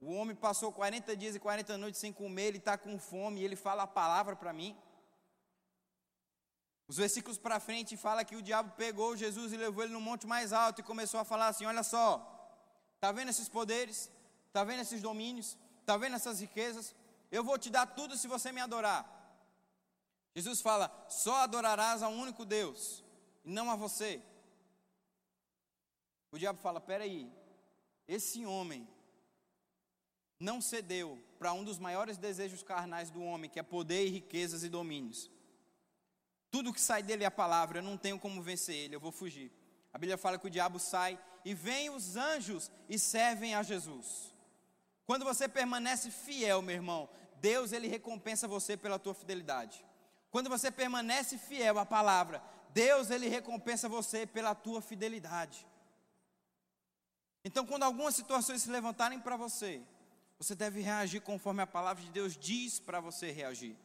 [0.00, 3.44] O homem passou 40 dias e 40 noites sem comer, ele está com fome e
[3.44, 4.74] ele fala a palavra para mim.
[6.90, 10.26] Os versículos para frente fala que o diabo pegou Jesus e levou ele no monte
[10.26, 12.10] mais alto e começou a falar assim: Olha só,
[12.98, 14.10] tá vendo esses poderes?
[14.52, 15.56] Tá vendo esses domínios?
[15.86, 16.92] Tá vendo essas riquezas?
[17.30, 19.00] Eu vou te dar tudo se você me adorar.
[20.34, 23.04] Jesus fala: Só adorarás ao único Deus,
[23.44, 24.20] e não a você.
[26.32, 27.32] O diabo fala: Peraí,
[28.08, 28.84] esse homem
[30.40, 34.64] não cedeu para um dos maiores desejos carnais do homem, que é poder e riquezas
[34.64, 35.30] e domínios.
[36.50, 39.12] Tudo que sai dele é a palavra, eu não tenho como vencer ele, eu vou
[39.12, 39.52] fugir.
[39.92, 44.34] A Bíblia fala que o diabo sai e vem os anjos e servem a Jesus.
[45.06, 47.08] Quando você permanece fiel, meu irmão,
[47.40, 49.84] Deus ele recompensa você pela tua fidelidade.
[50.30, 55.66] Quando você permanece fiel à palavra, Deus ele recompensa você pela tua fidelidade.
[57.44, 59.82] Então, quando algumas situações se levantarem para você,
[60.38, 63.76] você deve reagir conforme a palavra de Deus diz para você reagir.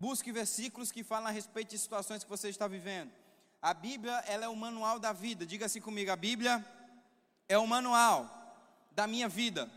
[0.00, 3.10] Busque versículos que falam a respeito de situações que você está vivendo.
[3.60, 5.44] A Bíblia, ela é o manual da vida.
[5.44, 6.64] Diga assim comigo, a Bíblia
[7.48, 8.30] é o manual
[8.92, 9.68] da minha vida.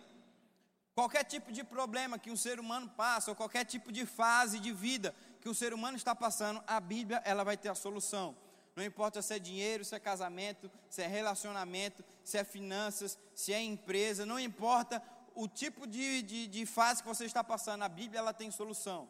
[0.93, 4.71] Qualquer tipo de problema que um ser humano passa, ou qualquer tipo de fase de
[4.71, 8.35] vida que o ser humano está passando, a Bíblia ela vai ter a solução.
[8.75, 13.51] Não importa se é dinheiro, se é casamento, se é relacionamento, se é finanças, se
[13.51, 15.01] é empresa, não importa
[15.33, 19.09] o tipo de, de, de fase que você está passando, a Bíblia ela tem solução.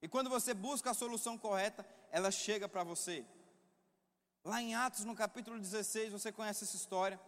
[0.00, 3.24] E quando você busca a solução correta, ela chega para você.
[4.44, 7.20] Lá em Atos, no capítulo 16, você conhece essa história.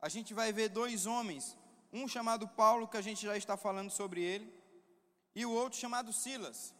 [0.00, 1.56] A gente vai ver dois homens,
[1.92, 4.52] um chamado Paulo, que a gente já está falando sobre ele,
[5.34, 6.74] e o outro chamado Silas.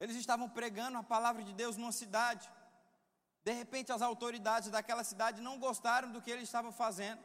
[0.00, 2.50] Eles estavam pregando a palavra de Deus numa cidade.
[3.44, 7.20] De repente, as autoridades daquela cidade não gostaram do que eles estavam fazendo.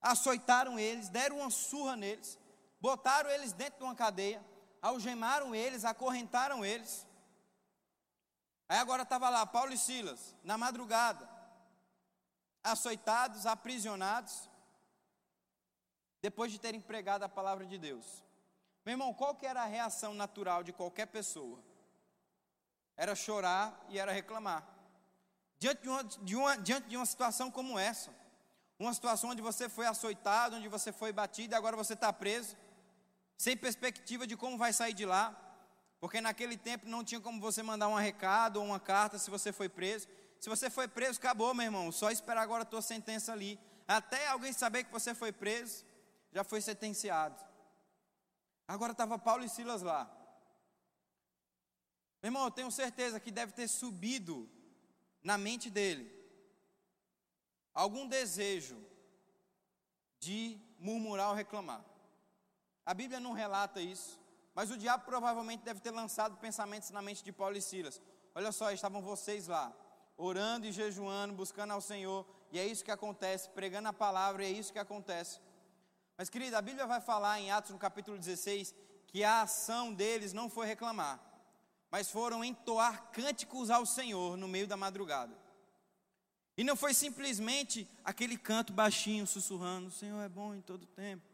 [0.00, 2.38] Açoitaram eles, deram uma surra neles,
[2.80, 4.44] botaram eles dentro de uma cadeia,
[4.80, 7.06] algemaram eles, acorrentaram eles.
[8.68, 11.28] Aí agora estava lá Paulo e Silas, na madrugada,
[12.62, 14.48] açoitados, aprisionados,
[16.20, 18.22] depois de terem pregado a palavra de Deus.
[18.84, 21.58] Meu irmão, qual que era a reação natural de qualquer pessoa?
[22.96, 24.66] Era chorar e era reclamar.
[25.58, 28.14] Diante de uma, de uma, diante de uma situação como essa,
[28.78, 32.56] uma situação onde você foi açoitado, onde você foi batido e agora você está preso,
[33.38, 35.34] sem perspectiva de como vai sair de lá,
[36.00, 39.52] porque naquele tempo não tinha como você mandar um recado ou uma carta se você
[39.52, 40.08] foi preso.
[40.40, 41.90] Se você foi preso, acabou, meu irmão.
[41.90, 43.58] Só esperar agora a tua sentença ali.
[43.86, 45.84] Até alguém saber que você foi preso,
[46.32, 47.42] já foi sentenciado.
[48.66, 50.04] Agora estava Paulo e Silas lá.
[52.22, 54.48] Meu irmão, eu tenho certeza que deve ter subido
[55.22, 56.12] na mente dele
[57.72, 58.76] algum desejo
[60.18, 61.84] de murmurar ou reclamar.
[62.88, 64.18] A Bíblia não relata isso,
[64.54, 68.00] mas o diabo provavelmente deve ter lançado pensamentos na mente de Paulo e Silas.
[68.34, 69.70] Olha só, estavam vocês lá,
[70.16, 74.46] orando e jejuando, buscando ao Senhor, e é isso que acontece, pregando a palavra, e
[74.46, 75.38] é isso que acontece.
[76.16, 78.74] Mas, querida, a Bíblia vai falar em Atos, no capítulo 16,
[79.06, 81.20] que a ação deles não foi reclamar,
[81.90, 85.36] mas foram entoar cânticos ao Senhor no meio da madrugada.
[86.56, 91.27] E não foi simplesmente aquele canto baixinho, sussurrando: O Senhor é bom em todo tempo,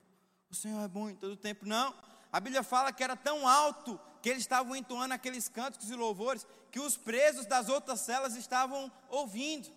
[0.50, 1.66] o Senhor é bom em todo tempo.
[1.66, 1.94] Não,
[2.32, 6.46] a Bíblia fala que era tão alto que eles estavam entoando aqueles cânticos e louvores
[6.70, 9.70] que os presos das outras celas estavam ouvindo.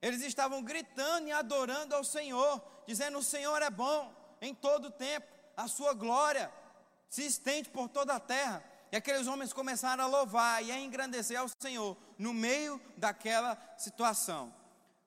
[0.00, 4.90] Eles estavam gritando e adorando ao Senhor, dizendo: O Senhor é bom, em todo o
[4.90, 5.26] tempo,
[5.56, 6.50] a sua glória
[7.08, 8.62] se estende por toda a terra.
[8.90, 14.54] E aqueles homens começaram a louvar e a engrandecer ao Senhor no meio daquela situação.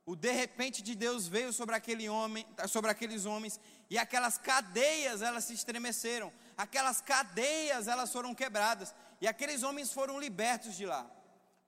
[0.06, 3.60] O de repente de Deus veio sobre aquele homem, sobre aqueles homens,
[3.92, 10.18] e aquelas cadeias elas se estremeceram, aquelas cadeias elas foram quebradas, e aqueles homens foram
[10.18, 11.06] libertos de lá.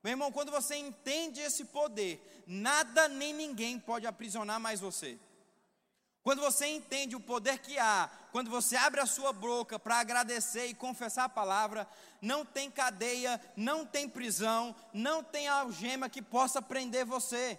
[0.02, 5.18] Meu irmão, quando você entende esse poder, nada nem ninguém pode aprisionar mais você.
[6.22, 10.64] Quando você entende o poder que há, quando você abre a sua boca para agradecer
[10.64, 11.86] e confessar a palavra,
[12.22, 17.58] não tem cadeia, não tem prisão, não tem algema que possa prender você.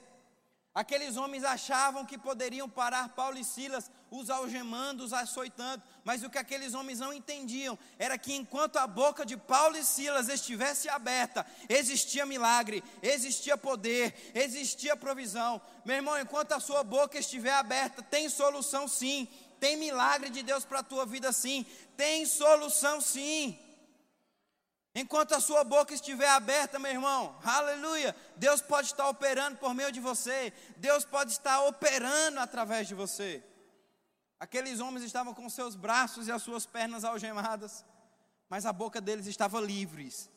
[0.76, 6.30] Aqueles homens achavam que poderiam parar Paulo e Silas, os algemando, os açoitando, mas o
[6.30, 10.90] que aqueles homens não entendiam era que enquanto a boca de Paulo e Silas estivesse
[10.90, 15.62] aberta, existia milagre, existia poder, existia provisão.
[15.86, 19.30] Meu irmão, enquanto a sua boca estiver aberta, tem solução sim,
[19.62, 23.58] tem milagre de Deus para a tua vida sim, tem solução sim.
[24.96, 29.92] Enquanto a sua boca estiver aberta, meu irmão, aleluia, Deus pode estar operando por meio
[29.92, 33.44] de você, Deus pode estar operando através de você.
[34.40, 37.84] Aqueles homens estavam com seus braços e as suas pernas algemadas,
[38.48, 40.30] mas a boca deles estava livres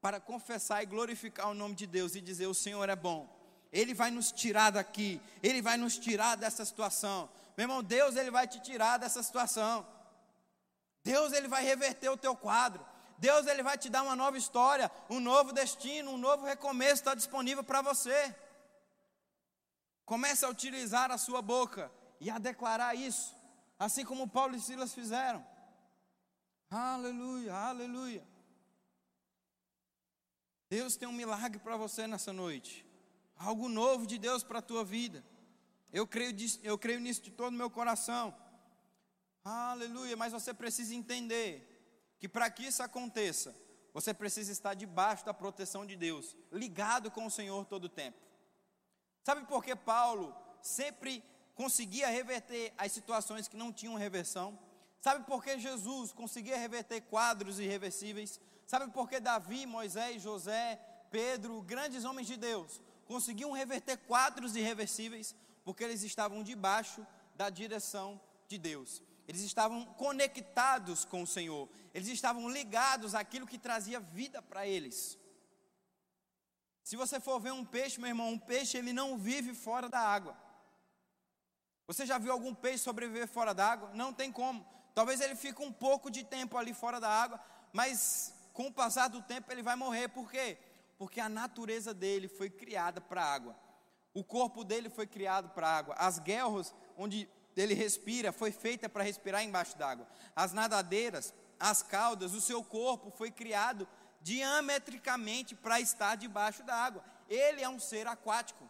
[0.00, 3.28] para confessar e glorificar o nome de Deus e dizer: O Senhor é bom,
[3.70, 7.28] Ele vai nos tirar daqui, Ele vai nos tirar dessa situação.
[7.58, 9.84] Meu irmão, Deus ele vai te tirar dessa situação.
[11.02, 12.86] Deus ele vai reverter o teu quadro.
[13.18, 17.14] Deus ele vai te dar uma nova história, um novo destino, um novo recomeço está
[17.14, 18.34] disponível para você.
[20.04, 21.90] Comece a utilizar a sua boca
[22.20, 23.36] e a declarar isso,
[23.78, 25.44] assim como Paulo e Silas fizeram.
[26.70, 28.24] Aleluia, aleluia.
[30.70, 32.86] Deus tem um milagre para você nessa noite.
[33.36, 35.24] algo novo de Deus para a tua vida.
[35.92, 38.34] Eu creio, eu creio nisso de todo o meu coração.
[39.44, 41.67] Aleluia, mas você precisa entender
[42.18, 43.54] que para que isso aconteça,
[43.92, 48.18] você precisa estar debaixo da proteção de Deus, ligado com o Senhor todo o tempo.
[49.22, 54.58] Sabe por que Paulo sempre conseguia reverter as situações que não tinham reversão?
[55.00, 58.40] Sabe por que Jesus conseguia reverter quadros irreversíveis?
[58.66, 60.78] Sabe por que Davi, Moisés, José,
[61.10, 65.34] Pedro, grandes homens de Deus, conseguiam reverter quadros irreversíveis?
[65.64, 69.02] Porque eles estavam debaixo da direção de Deus.
[69.28, 71.68] Eles estavam conectados com o Senhor.
[71.92, 75.18] Eles estavam ligados àquilo que trazia vida para eles.
[76.82, 80.00] Se você for ver um peixe, meu irmão, um peixe ele não vive fora da
[80.00, 80.34] água.
[81.86, 83.90] Você já viu algum peixe sobreviver fora da água?
[83.92, 84.66] Não tem como.
[84.94, 87.38] Talvez ele fique um pouco de tempo ali fora da água,
[87.72, 90.08] mas com o passar do tempo ele vai morrer.
[90.08, 90.56] Por quê?
[90.96, 93.56] Porque a natureza dele foi criada para a água.
[94.14, 95.94] O corpo dele foi criado para a água.
[95.98, 97.28] As guerras onde
[97.60, 100.06] ele respira foi feita para respirar embaixo d'água.
[100.34, 103.86] As nadadeiras, as caudas, o seu corpo foi criado
[104.20, 107.04] diametricamente para estar debaixo da água.
[107.28, 108.68] Ele é um ser aquático.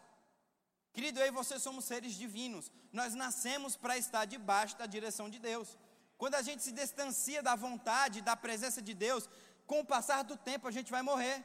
[0.93, 2.71] Querido, eu e você somos seres divinos.
[2.93, 5.77] Nós nascemos para estar debaixo da direção de Deus.
[6.17, 9.29] Quando a gente se distancia da vontade, da presença de Deus,
[9.67, 11.45] com o passar do tempo a gente vai morrer.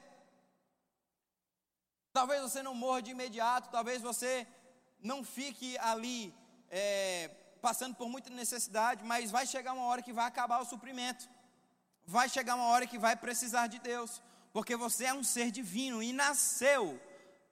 [2.11, 4.47] Talvez você não morra de imediato, talvez você
[4.99, 6.33] não fique ali
[6.75, 7.29] é,
[7.61, 11.29] passando por muita necessidade, mas vai chegar uma hora que vai acabar o suprimento.
[12.03, 14.21] Vai chegar uma hora que vai precisar de Deus,
[14.51, 16.99] porque você é um ser divino e nasceu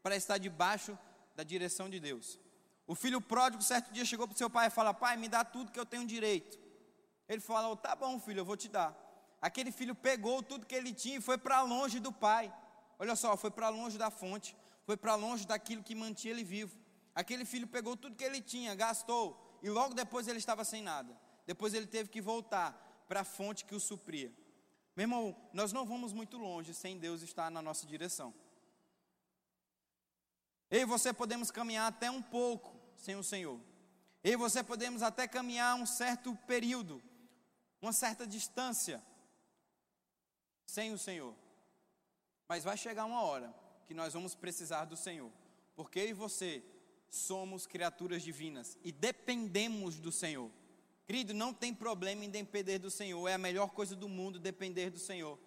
[0.01, 0.97] para estar debaixo
[1.36, 2.39] da direção de Deus.
[2.88, 5.45] O filho pródigo, certo dia, chegou para o seu pai e falou: Pai, me dá
[5.45, 6.59] tudo que eu tenho direito.
[7.30, 8.97] Ele falou: Tá bom, filho, eu vou te dar.
[9.39, 12.51] Aquele filho pegou tudo que ele tinha e foi para longe do pai.
[12.97, 16.76] Olha só, foi para longe da fonte, foi para longe daquilo que mantinha ele vivo.
[17.14, 21.18] Aquele filho pegou tudo que ele tinha, gastou, e logo depois ele estava sem nada.
[21.45, 24.34] Depois ele teve que voltar para a fonte que o supria.
[24.95, 28.34] Meu irmão, nós não vamos muito longe sem Deus estar na nossa direção.
[30.70, 33.59] Eu e você podemos caminhar até um pouco sem o Senhor.
[34.24, 37.01] Eu e você podemos até caminhar um certo período,
[37.82, 39.03] uma certa distância
[40.66, 41.36] sem o Senhor.
[42.47, 43.53] Mas vai chegar uma hora
[43.86, 45.32] que nós vamos precisar do Senhor.
[45.76, 46.64] Porque eu e você
[47.12, 50.49] somos criaturas divinas e dependemos do Senhor.
[51.05, 54.89] Querido, não tem problema em depender do Senhor, é a melhor coisa do mundo depender
[54.89, 55.38] do Senhor.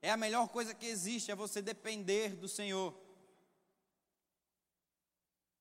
[0.00, 2.94] É a melhor coisa que existe, é você depender do Senhor.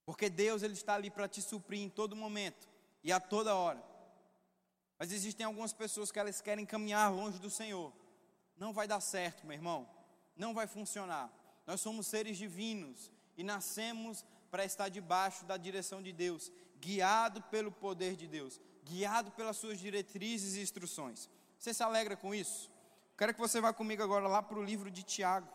[0.05, 2.69] Porque Deus ele está ali para te suprir em todo momento
[3.03, 3.83] e a toda hora.
[4.99, 7.93] Mas existem algumas pessoas que elas querem caminhar longe do Senhor.
[8.57, 9.89] Não vai dar certo, meu irmão.
[10.35, 11.31] Não vai funcionar.
[11.65, 14.25] Nós somos seres divinos e nascemos
[14.57, 19.77] para estar debaixo da direção de Deus, guiado pelo poder de Deus, guiado pelas suas
[19.77, 21.29] diretrizes e instruções.
[21.59, 22.71] Você se alegra com isso?
[23.15, 25.47] Quero que você vá comigo agora lá para o livro de Tiago.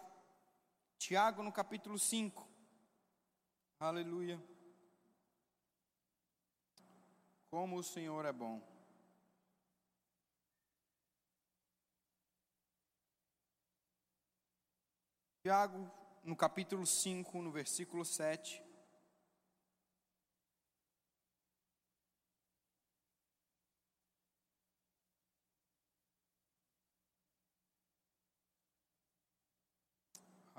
[0.98, 2.48] Tiago, no capítulo 5.
[3.80, 4.40] Aleluia.
[7.50, 8.62] Como o Senhor é bom.
[15.42, 15.90] Tiago,
[16.22, 18.61] no capítulo 5, no versículo 7.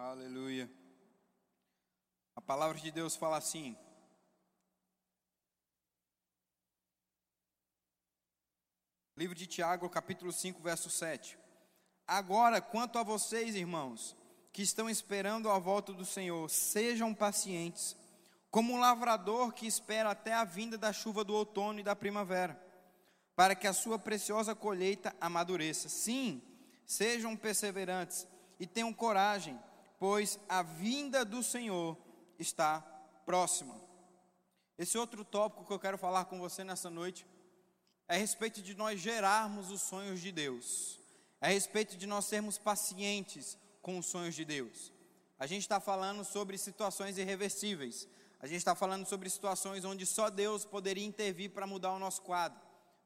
[0.04, 0.70] Aleluia.
[2.36, 3.74] A palavra de Deus fala assim:
[9.16, 11.40] Livro de Tiago, capítulo 5, verso 7.
[12.06, 14.14] Agora, quanto a vocês, irmãos,
[14.52, 17.96] que estão esperando a volta do Senhor, sejam pacientes,
[18.52, 22.62] como um lavrador que espera até a vinda da chuva do outono e da primavera,
[23.38, 25.88] para que a sua preciosa colheita amadureça.
[25.88, 26.42] Sim,
[26.86, 28.28] sejam perseverantes
[28.60, 29.58] e tenham coragem
[30.04, 31.98] pois a vinda do Senhor
[32.38, 32.82] está
[33.26, 33.74] próxima.
[34.78, 37.26] Esse outro tópico que eu quero falar com você nessa noite
[38.10, 41.00] é a respeito de nós gerarmos os sonhos de Deus,
[41.40, 44.92] é a respeito de nós sermos pacientes com os sonhos de Deus.
[45.40, 48.06] A gente está falando sobre situações irreversíveis,
[48.42, 52.24] a gente está falando sobre situações onde só Deus poderia intervir para mudar o nosso
[52.24, 52.60] quadro.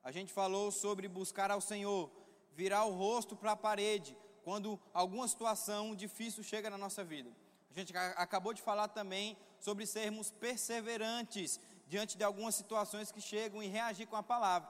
[0.04, 2.12] A gente falou sobre buscar ao Senhor,
[2.56, 4.18] virar o rosto para a parede,
[4.48, 7.30] quando alguma situação difícil chega na nossa vida.
[7.70, 13.62] A gente acabou de falar também sobre sermos perseverantes diante de algumas situações que chegam
[13.62, 14.70] e reagir com a palavra.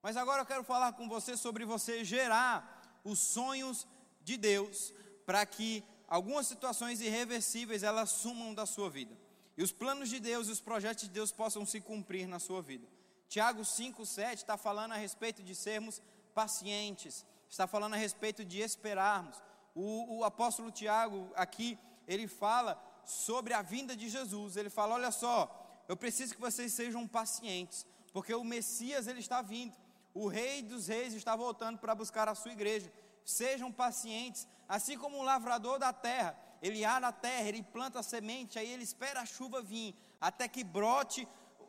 [0.00, 3.84] Mas agora eu quero falar com você sobre você gerar os sonhos
[4.22, 4.92] de Deus
[5.26, 9.18] para que algumas situações irreversíveis elas sumam da sua vida.
[9.56, 12.62] e os planos de Deus e os projetos de Deus possam se cumprir na sua
[12.62, 12.86] vida.
[13.28, 16.00] Tiago 5, 7 está falando a respeito de sermos
[16.32, 19.40] pacientes, está falando a respeito de esperarmos.
[19.74, 24.56] O, o apóstolo Tiago aqui, ele fala sobre a vinda de Jesus.
[24.56, 29.40] Ele fala: Olha só, eu preciso que vocês sejam pacientes, porque o Messias ele está
[29.40, 29.76] vindo.
[30.12, 32.92] O Rei dos Reis está voltando para buscar a sua igreja.
[33.24, 38.02] Sejam pacientes, assim como o lavrador da terra, ele ara a terra, ele planta a
[38.02, 41.26] semente, aí ele espera a chuva vir, até que brote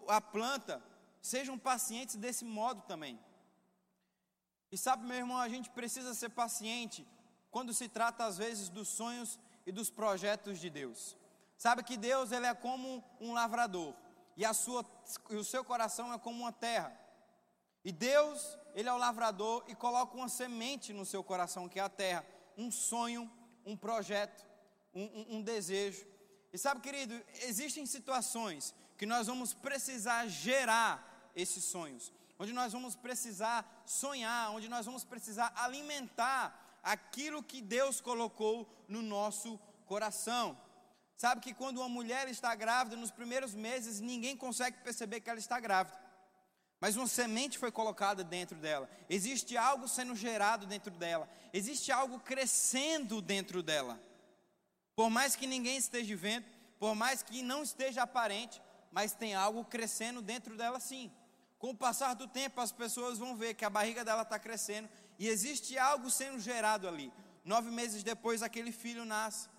[0.07, 0.81] a planta.
[1.21, 3.19] Sejam pacientes desse modo também.
[4.75, 7.07] E sabe, meu irmão, a gente precisa ser paciente
[7.49, 11.15] quando se trata às vezes dos sonhos e dos projetos de Deus.
[11.57, 13.95] Sabe que Deus ele é como um lavrador
[14.35, 14.85] e a sua
[15.29, 16.93] e o seu coração é como uma terra.
[17.85, 21.83] E Deus, ele é o lavrador e coloca uma semente no seu coração que é
[21.83, 22.25] a terra,
[22.57, 23.31] um sonho,
[23.65, 24.45] um projeto,
[24.93, 26.05] um, um, um desejo.
[26.51, 32.95] E sabe, querido, existem situações que nós vamos precisar gerar esses sonhos, onde nós vamos
[32.95, 40.57] precisar sonhar, onde nós vamos precisar alimentar aquilo que Deus colocou no nosso coração.
[41.17, 45.39] Sabe que quando uma mulher está grávida, nos primeiros meses, ninguém consegue perceber que ela
[45.39, 45.97] está grávida.
[46.79, 48.89] Mas uma semente foi colocada dentro dela.
[49.09, 51.27] Existe algo sendo gerado dentro dela.
[51.53, 53.99] Existe algo crescendo dentro dela.
[54.95, 56.45] Por mais que ninguém esteja vendo,
[56.77, 58.61] por mais que não esteja aparente,
[58.91, 61.11] mas tem algo crescendo dentro dela sim.
[61.65, 64.87] Com o passar do tempo, as pessoas vão ver que a barriga dela está crescendo
[65.17, 67.11] e existe algo sendo gerado ali.
[67.43, 69.49] Nove meses depois, aquele filho nasce.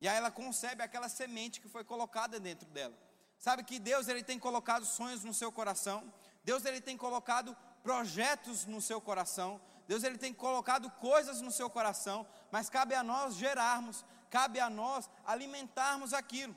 [0.00, 2.98] E aí ela concebe aquela semente que foi colocada dentro dela.
[3.36, 6.10] Sabe que Deus ele tem colocado sonhos no seu coração.
[6.42, 9.60] Deus ele tem colocado projetos no seu coração.
[9.86, 14.70] Deus ele tem colocado coisas no seu coração, mas cabe a nós gerarmos, cabe a
[14.70, 16.56] nós alimentarmos aquilo.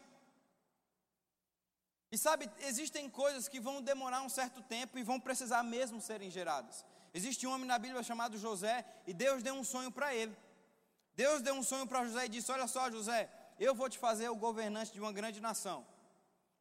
[2.16, 6.30] E sabe, existem coisas que vão demorar um certo tempo e vão precisar mesmo serem
[6.32, 6.86] geradas.
[7.14, 10.34] Existe um homem na Bíblia chamado José e Deus deu um sonho para ele.
[11.14, 14.30] Deus deu um sonho para José e disse: Olha só, José, eu vou te fazer
[14.30, 15.86] o governante de uma grande nação.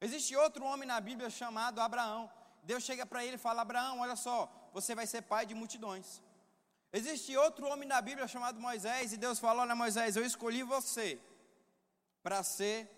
[0.01, 2.29] Existe outro homem na Bíblia chamado Abraão.
[2.61, 6.21] Deus chega para ele e fala: Abraão, olha só, você vai ser pai de multidões.
[6.91, 11.17] Existe outro homem na Bíblia chamado Moisés, e Deus fala: Olha, Moisés, eu escolhi você
[12.21, 12.91] para ser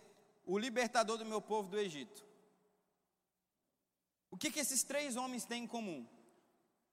[0.43, 2.25] o libertador do meu povo do Egito.
[4.29, 6.05] O que, que esses três homens têm em comum?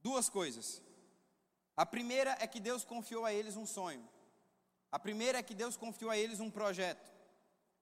[0.01, 0.83] Duas coisas.
[1.77, 4.09] A primeira é que Deus confiou a eles um sonho.
[4.93, 7.13] A primeira é que Deus confiou a eles um projeto.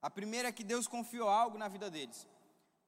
[0.01, 2.27] A primeira é que Deus confiou algo na vida deles.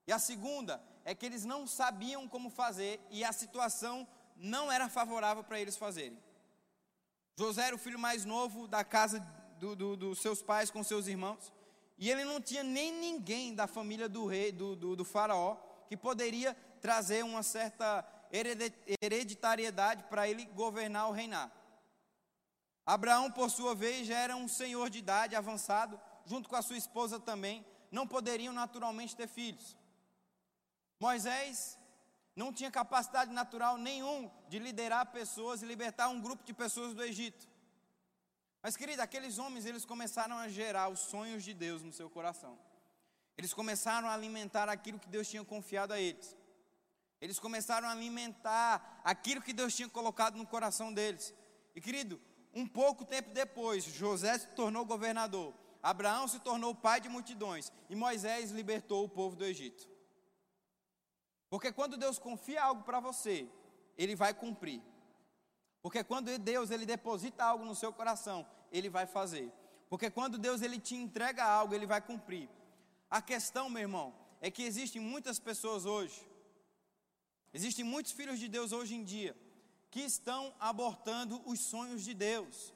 [0.07, 4.07] E a segunda é que eles não sabiam como fazer e a situação
[4.37, 6.19] não era favorável para eles fazerem.
[7.39, 9.21] José era o filho mais novo da casa
[9.59, 11.53] dos do, do seus pais com seus irmãos.
[11.97, 15.57] E ele não tinha nem ninguém da família do rei, do, do, do faraó,
[15.89, 18.07] que poderia trazer uma certa
[19.01, 21.51] hereditariedade para ele governar ou reinar.
[22.85, 26.77] Abraão, por sua vez, já era um senhor de idade avançado, junto com a sua
[26.77, 29.77] esposa também, não poderiam naturalmente ter filhos.
[31.01, 31.79] Moisés
[32.37, 37.03] não tinha capacidade natural nenhum de liderar pessoas e libertar um grupo de pessoas do
[37.03, 37.49] Egito.
[38.63, 42.59] Mas, querida, aqueles homens, eles começaram a gerar os sonhos de Deus no seu coração.
[43.37, 46.37] Eles começaram a alimentar aquilo que Deus tinha confiado a eles.
[47.21, 51.35] Eles começaram a alimentar aquilo que Deus tinha colocado no coração deles.
[51.75, 52.21] E, querido,
[52.53, 57.97] um pouco tempo depois, José se tornou governador, Abraão se tornou pai de multidões e
[57.97, 59.89] Moisés libertou o povo do Egito.
[61.51, 63.49] Porque quando Deus confia algo para você,
[63.97, 64.83] ele vai cumprir.
[65.83, 69.53] Porque quando Deus ele deposita algo no seu coração, ele vai fazer.
[69.89, 72.49] Porque quando Deus ele te entrega algo, ele vai cumprir.
[73.17, 76.21] A questão, meu irmão, é que existem muitas pessoas hoje,
[77.53, 79.37] existem muitos filhos de Deus hoje em dia,
[79.89, 82.75] que estão abortando os sonhos de Deus.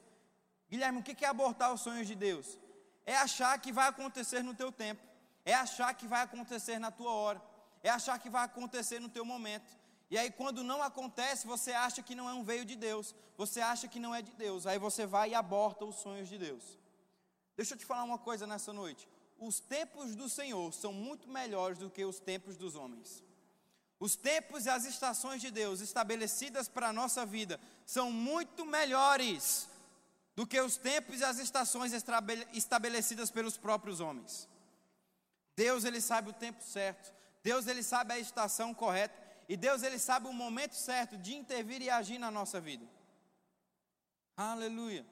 [0.69, 2.57] Guilherme, o que é abortar os sonhos de Deus?
[3.05, 5.05] É achar que vai acontecer no teu tempo,
[5.43, 7.41] é achar que vai acontecer na tua hora,
[7.83, 9.77] é achar que vai acontecer no teu momento.
[10.09, 13.59] E aí, quando não acontece, você acha que não é um veio de Deus, você
[13.59, 16.79] acha que não é de Deus, aí você vai e aborta os sonhos de Deus.
[17.57, 19.05] Deixa eu te falar uma coisa nessa noite:
[19.39, 23.23] os tempos do Senhor são muito melhores do que os tempos dos homens.
[23.99, 29.67] Os tempos e as estações de Deus estabelecidas para a nossa vida são muito melhores
[30.35, 31.91] do que os tempos e as estações
[32.53, 34.47] estabelecidas pelos próprios homens.
[35.55, 37.13] Deus ele sabe o tempo certo,
[37.43, 39.13] Deus ele sabe a estação correta
[39.49, 42.85] e Deus ele sabe o momento certo de intervir e agir na nossa vida.
[44.37, 45.05] Aleluia.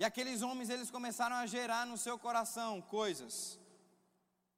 [0.00, 3.60] E aqueles homens eles começaram a gerar no seu coração coisas.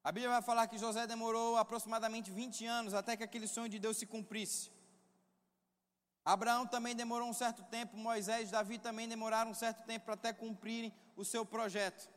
[0.04, 3.80] A Bíblia vai falar que José demorou aproximadamente 20 anos até que aquele sonho de
[3.80, 4.70] Deus se cumprisse.
[6.24, 10.14] Abraão também demorou um certo tempo, Moisés e Davi também demoraram um certo tempo para
[10.14, 12.08] até cumprirem o seu projeto.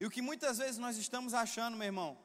[0.00, 2.16] E o que muitas vezes nós estamos achando, meu irmão,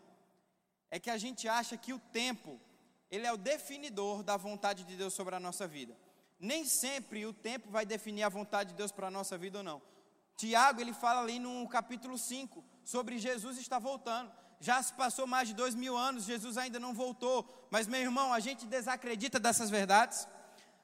[0.91, 2.61] é que a gente acha que o tempo,
[3.09, 5.97] ele é o definidor da vontade de Deus sobre a nossa vida.
[6.39, 9.63] Nem sempre o tempo vai definir a vontade de Deus para a nossa vida ou
[9.63, 9.92] não.
[10.35, 14.31] Tiago, ele fala ali no capítulo 5, sobre Jesus está voltando.
[14.59, 17.67] Já se passou mais de dois mil anos, Jesus ainda não voltou.
[17.69, 20.27] Mas, meu irmão, a gente desacredita dessas verdades.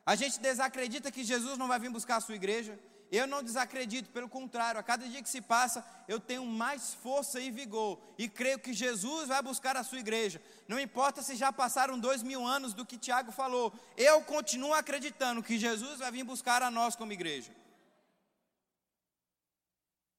[0.05, 2.77] A gente desacredita que Jesus não vai vir buscar a sua igreja.
[3.11, 7.39] Eu não desacredito, pelo contrário, a cada dia que se passa, eu tenho mais força
[7.39, 10.39] e vigor, e creio que Jesus vai buscar a sua igreja.
[10.67, 15.41] Não importa se já passaram dois mil anos do que Tiago falou, eu continuo acreditando
[15.41, 17.51] que Jesus vai vir buscar a nós como igreja.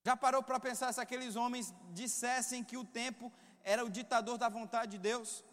[0.05, 3.33] Já parou para pensar se aqueles homens dissessem que o tempo
[3.63, 5.45] era o ditador da vontade de Deus?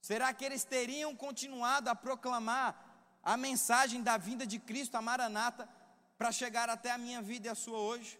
[0.00, 2.90] Será que eles teriam continuado a proclamar
[3.22, 5.68] a mensagem da vinda de Cristo, a Maranata,
[6.16, 8.18] para chegar até a minha vida e a sua hoje.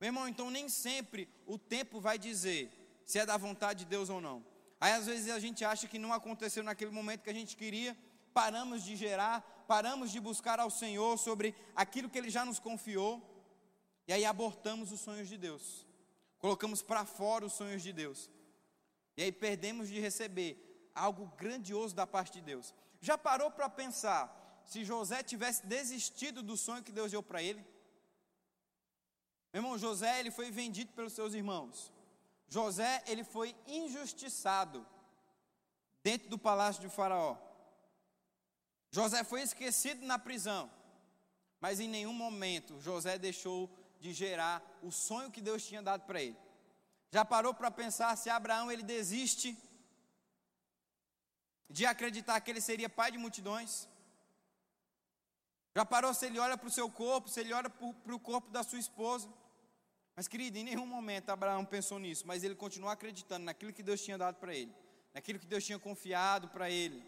[0.00, 2.70] Meu irmão, então nem sempre o tempo vai dizer
[3.06, 4.44] se é da vontade de Deus ou não.
[4.80, 7.96] Aí às vezes a gente acha que não aconteceu naquele momento que a gente queria,
[8.34, 13.22] paramos de gerar, paramos de buscar ao Senhor sobre aquilo que Ele já nos confiou,
[14.06, 15.86] e aí abortamos os sonhos de Deus,
[16.38, 18.30] colocamos para fora os sonhos de Deus,
[19.16, 22.74] e aí perdemos de receber algo grandioso da parte de Deus.
[23.00, 27.64] Já parou para pensar se José tivesse desistido do sonho que Deus deu para ele?
[29.52, 31.92] Meu irmão, José, ele foi vendido pelos seus irmãos.
[32.48, 34.86] José, ele foi injustiçado
[36.02, 37.36] dentro do palácio de Faraó.
[38.90, 40.70] José foi esquecido na prisão,
[41.60, 43.70] mas em nenhum momento José deixou
[44.00, 46.36] de gerar o sonho que Deus tinha dado para ele.
[47.10, 49.56] Já parou para pensar se Abraão ele desiste
[51.68, 53.88] de acreditar que ele seria pai de multidões?
[55.74, 58.50] Já parou se ele olha para o seu corpo, se ele olha para o corpo
[58.50, 59.28] da sua esposa?
[60.14, 64.00] Mas, querido, em nenhum momento Abraão pensou nisso, mas ele continuou acreditando naquilo que Deus
[64.00, 64.74] tinha dado para ele,
[65.12, 67.04] naquilo que Deus tinha confiado para ele.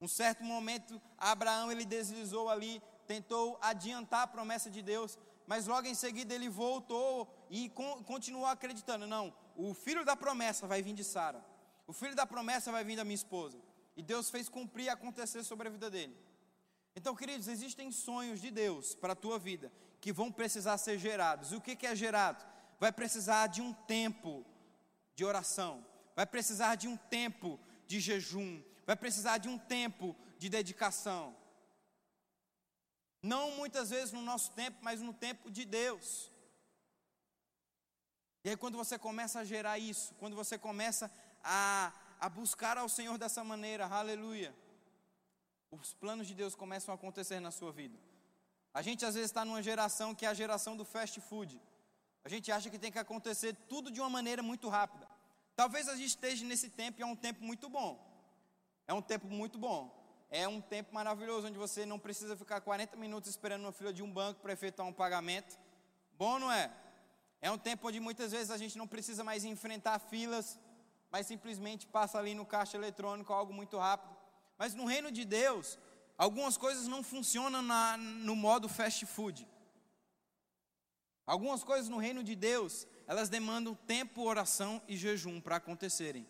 [0.00, 5.86] Um certo momento, Abraão ele deslizou ali, tentou adiantar a promessa de Deus, mas logo
[5.86, 7.70] em seguida ele voltou e
[8.06, 11.44] continuou acreditando: não, o filho da promessa vai vir de Sara.
[11.86, 13.58] O filho da promessa vai vir da minha esposa.
[13.96, 16.16] E Deus fez cumprir e acontecer sobre a vida dele.
[16.96, 21.52] Então, queridos, existem sonhos de Deus para a tua vida que vão precisar ser gerados.
[21.52, 22.44] E o que, é gerado?
[22.78, 24.44] Vai precisar de um tempo
[25.14, 25.84] de oração,
[26.14, 31.34] vai precisar de um tempo de jejum, vai precisar de um tempo de dedicação.
[33.24, 36.30] Não muitas vezes no nosso tempo, mas no tempo de Deus.
[38.44, 41.10] E aí, quando você começa a gerar isso, quando você começa
[41.42, 44.54] a, a buscar ao Senhor dessa maneira, aleluia,
[45.70, 47.98] os planos de Deus começam a acontecer na sua vida.
[48.74, 51.58] A gente às vezes está numa geração que é a geração do fast food.
[52.24, 55.08] A gente acha que tem que acontecer tudo de uma maneira muito rápida.
[55.56, 57.98] Talvez a gente esteja nesse tempo e é um tempo muito bom.
[58.86, 60.03] É um tempo muito bom.
[60.40, 64.02] É um tempo maravilhoso onde você não precisa ficar 40 minutos esperando na fila de
[64.02, 65.58] um banco para efetuar um pagamento.
[66.18, 66.64] Bom, não é?
[67.40, 70.58] É um tempo onde muitas vezes a gente não precisa mais enfrentar filas
[71.14, 74.16] mas simplesmente passa ali no caixa eletrônico algo muito rápido.
[74.58, 75.78] Mas no reino de Deus,
[76.18, 79.46] algumas coisas não funcionam na, no modo fast food.
[81.24, 86.26] Algumas coisas no reino de Deus, elas demandam tempo, oração e jejum para acontecerem.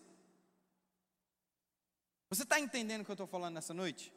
[2.31, 4.12] Você está entendendo o que eu estou falando nessa noite?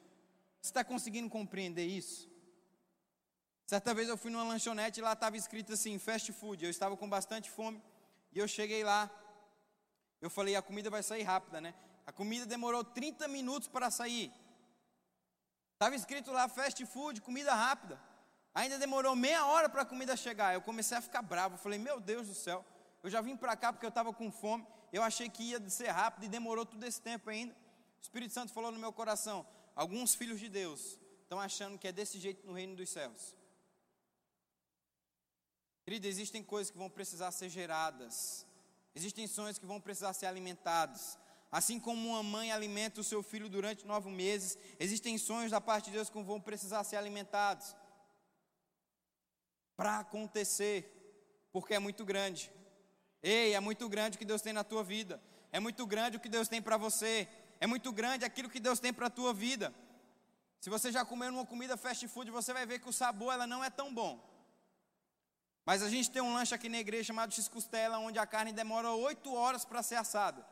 [0.62, 2.30] Você está conseguindo compreender isso?
[3.66, 6.64] Certa vez eu fui numa lanchonete e lá estava escrito assim, fast food.
[6.64, 7.82] Eu estava com bastante fome
[8.32, 9.12] e eu cheguei lá
[10.22, 11.74] eu falei, a comida vai sair rápida, né?
[12.06, 14.32] A comida demorou 30 minutos para sair.
[15.74, 18.02] Estava escrito lá fast food, comida rápida.
[18.56, 20.54] Ainda demorou meia hora para a comida chegar.
[20.54, 21.56] Eu comecei a ficar bravo.
[21.56, 22.66] Eu falei, meu Deus do céu.
[23.04, 24.66] Eu já vim para cá porque eu estava com fome.
[24.92, 27.56] Eu achei que ia ser rápido e demorou todo esse tempo ainda.
[28.00, 29.46] O Espírito Santo falou no meu coração:
[29.76, 33.36] alguns filhos de Deus estão achando que é desse jeito no reino dos céus.
[35.84, 38.48] Querido, existem coisas que vão precisar ser geradas
[38.98, 41.20] Existem sonhos que vão precisar ser alimentados.
[41.52, 45.86] Assim como uma mãe alimenta o seu filho durante nove meses, existem sonhos da parte
[45.86, 47.76] de Deus que vão precisar ser alimentados
[49.76, 50.80] para acontecer,
[51.52, 52.52] porque é muito grande.
[53.22, 55.22] Ei, é muito grande o que Deus tem na tua vida.
[55.52, 57.28] É muito grande o que Deus tem para você.
[57.60, 59.74] É muito grande aquilo que Deus tem para a tua vida.
[60.60, 63.48] Se você já comeu uma comida fast food, você vai ver que o sabor ela
[63.48, 64.20] não é tão bom.
[65.66, 68.90] Mas a gente tem um lanche aqui na igreja chamado X-Costela, onde a carne demora
[68.92, 70.46] oito horas para ser assada.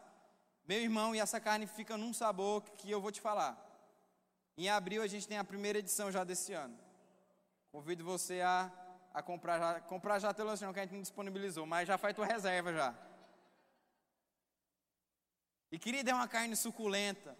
[0.67, 3.57] Meu irmão, e essa carne fica num sabor que eu vou te falar.
[4.57, 6.77] Em abril a gente tem a primeira edição já desse ano.
[7.71, 8.71] Convido você a,
[9.13, 9.81] a comprar já.
[9.81, 12.73] Comprar já pelo lanche não, que a gente não disponibilizou, mas já faz tua reserva
[12.73, 12.95] já.
[15.71, 17.37] E querida, é uma carne suculenta.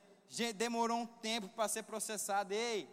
[0.56, 2.54] Demorou um tempo para ser processada.
[2.54, 2.90] Ei,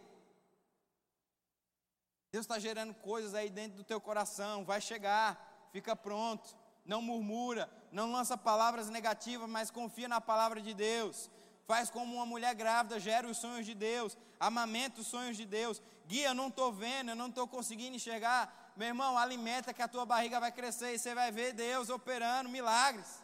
[2.33, 7.69] Deus está gerando coisas aí dentro do teu coração, vai chegar, fica pronto, não murmura,
[7.91, 11.29] não lança palavras negativas, mas confia na palavra de Deus.
[11.67, 15.79] Faz como uma mulher grávida, gera os sonhos de Deus, amamenta os sonhos de Deus.
[16.07, 18.73] Guia, eu não estou vendo, eu não estou conseguindo enxergar.
[18.75, 22.49] Meu irmão, alimenta que a tua barriga vai crescer e você vai ver Deus operando
[22.49, 23.21] milagres.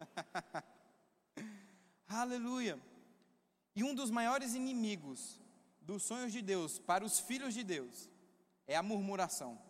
[2.08, 2.80] Aleluia.
[3.76, 5.38] E um dos maiores inimigos
[5.82, 8.08] dos sonhos de Deus para os filhos de Deus
[8.66, 9.60] é a murmuração.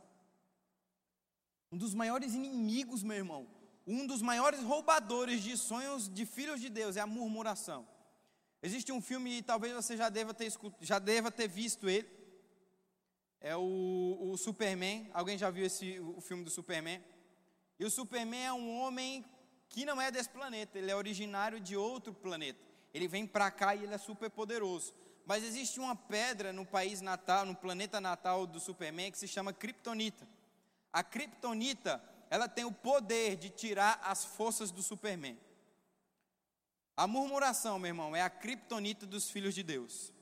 [1.70, 3.48] Um dos maiores inimigos, meu irmão,
[3.86, 7.86] um dos maiores roubadores de sonhos de filhos de Deus é a murmuração.
[8.62, 12.08] Existe um filme, talvez você já deva ter, já deva ter visto ele.
[13.40, 15.10] É o, o Superman.
[15.12, 17.02] Alguém já viu esse, o filme do Superman?
[17.78, 19.24] E o Superman é um homem
[19.68, 22.60] que não é desse planeta, ele é originário de outro planeta.
[22.92, 24.94] Ele vem para cá e ele é super poderoso.
[25.26, 29.52] Mas existe uma pedra no país natal, no planeta natal do Superman, que se chama
[29.52, 30.26] Kryptonita.
[30.92, 35.38] A Kryptonita, ela tem o poder de tirar as forças do Superman.
[36.96, 40.12] A murmuração, meu irmão, é a Kryptonita dos filhos de Deus.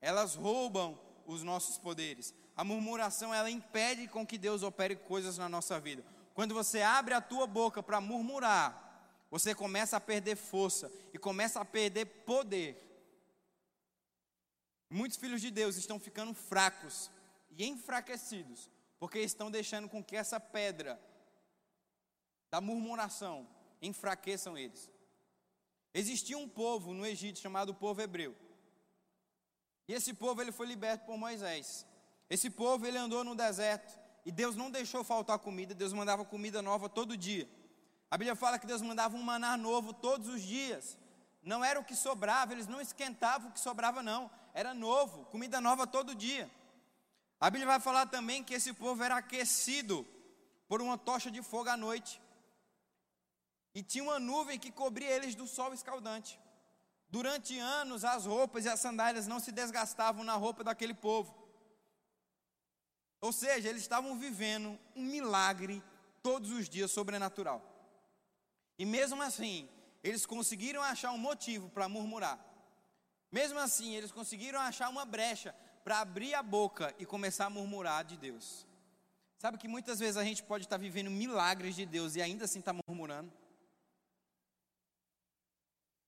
[0.00, 2.32] Elas roubam os nossos poderes.
[2.56, 6.04] A murmuração, ela impede com que Deus opere coisas na nossa vida.
[6.32, 8.83] Quando você abre a tua boca para murmurar,
[9.34, 12.80] você começa a perder força e começa a perder poder.
[14.88, 17.10] Muitos filhos de Deus estão ficando fracos
[17.50, 21.02] e enfraquecidos, porque estão deixando com que essa pedra
[22.48, 23.44] da murmuração
[23.82, 24.88] enfraqueçam eles.
[25.92, 28.36] Existia um povo no Egito chamado povo hebreu.
[29.88, 31.84] E esse povo ele foi liberto por Moisés.
[32.30, 36.62] Esse povo ele andou no deserto e Deus não deixou faltar comida, Deus mandava comida
[36.62, 37.48] nova todo dia.
[38.14, 40.96] A Bíblia fala que Deus mandava um maná novo todos os dias.
[41.42, 45.60] Não era o que sobrava, eles não esquentavam o que sobrava não era novo, comida
[45.60, 46.48] nova todo dia.
[47.40, 50.06] A Bíblia vai falar também que esse povo era aquecido
[50.68, 52.22] por uma tocha de fogo à noite.
[53.74, 56.38] E tinha uma nuvem que cobria eles do sol escaldante.
[57.10, 61.36] Durante anos, as roupas e as sandálias não se desgastavam na roupa daquele povo.
[63.20, 65.82] Ou seja, eles estavam vivendo um milagre
[66.22, 67.73] todos os dias sobrenatural.
[68.78, 69.68] E mesmo assim,
[70.02, 72.38] eles conseguiram achar um motivo para murmurar.
[73.30, 78.04] Mesmo assim, eles conseguiram achar uma brecha para abrir a boca e começar a murmurar
[78.04, 78.66] de Deus.
[79.38, 82.60] Sabe que muitas vezes a gente pode estar vivendo milagres de Deus e ainda assim
[82.60, 83.32] estar tá murmurando?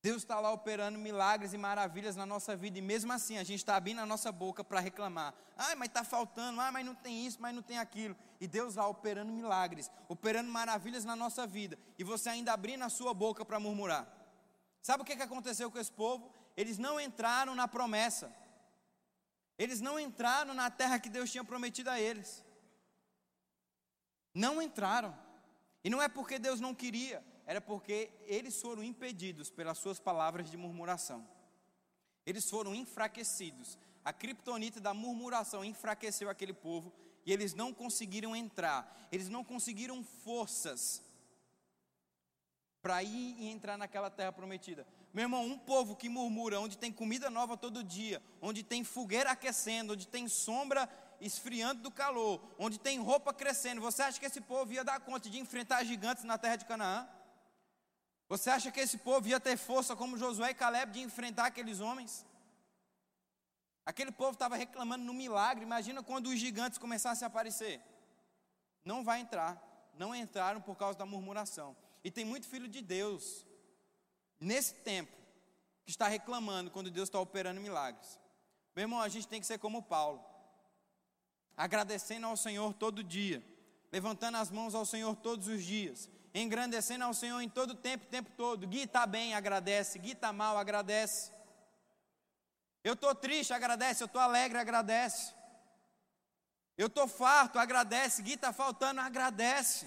[0.07, 3.59] Deus está lá operando milagres e maravilhas na nossa vida, e mesmo assim a gente
[3.59, 5.35] está abrindo a nossa boca para reclamar.
[5.57, 8.17] Ai, mas está faltando, ai, mas não tem isso, mas não tem aquilo.
[8.41, 12.89] E Deus lá operando milagres, operando maravilhas na nossa vida, e você ainda abrindo a
[12.89, 14.07] sua boca para murmurar.
[14.81, 16.31] Sabe o que, que aconteceu com esse povo?
[16.57, 18.35] eles não entraram na promessa.
[19.59, 22.45] Eles não entraram na terra que Deus tinha prometido a eles.
[24.33, 25.17] Não entraram.
[25.85, 30.51] E não é porque Deus não queria, era porque eles foram impedidos pelas suas palavras
[30.51, 31.27] de murmuração.
[32.27, 33.79] Eles foram enfraquecidos.
[34.05, 36.93] A criptonita da murmuração enfraqueceu aquele povo
[37.25, 39.09] e eles não conseguiram entrar.
[39.13, 41.03] Eles não conseguiram forças
[42.83, 44.87] para ir e entrar naquela terra prometida.
[45.13, 49.31] Meu irmão, um povo que murmura, onde tem comida nova todo dia, onde tem fogueira
[49.31, 50.89] aquecendo, onde tem sombra
[51.21, 55.31] esfriando do calor, onde tem roupa crescendo, você acha que esse povo ia dar conta
[55.31, 57.09] de enfrentar gigantes na terra de Canaã?
[58.29, 61.81] Você acha que esse povo ia ter força como Josué e Caleb de enfrentar aqueles
[61.81, 62.27] homens?
[63.85, 67.81] Aquele povo estava reclamando no milagre, imagina quando os gigantes começassem a aparecer.
[68.85, 69.63] Não vai entrar,
[69.95, 71.77] não entraram por causa da murmuração.
[72.03, 73.47] E tem muito filho de Deus
[74.41, 75.17] nesse tempo,
[75.85, 78.19] que está reclamando quando Deus está operando milagres.
[78.75, 80.23] Meu irmão, a gente tem que ser como Paulo,
[81.57, 83.43] agradecendo ao Senhor todo dia,
[83.93, 86.11] levantando as mãos ao Senhor todos os dias,
[86.41, 88.67] engrandecendo ao Senhor em todo tempo, tempo todo.
[88.67, 89.99] Gui está bem, agradece.
[89.99, 91.33] Gui está mal, agradece.
[92.85, 94.03] Eu estou triste, agradece.
[94.03, 95.35] Eu estou alegre, agradece.
[96.77, 98.23] Eu estou farto, agradece.
[98.23, 99.87] Gui está faltando, agradece.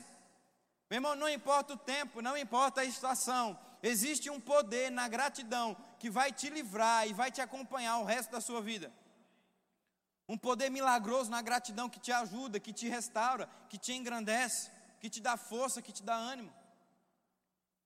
[0.90, 5.78] Meu irmão, não importa o tempo, não importa a estação, existe um poder na gratidão
[6.00, 8.92] que vai te livrar e vai te acompanhar o resto da sua vida.
[10.28, 15.10] Um poder milagroso na gratidão que te ajuda, que te restaura, que te engrandece, que
[15.10, 16.54] te dá força, que te dá ânimo.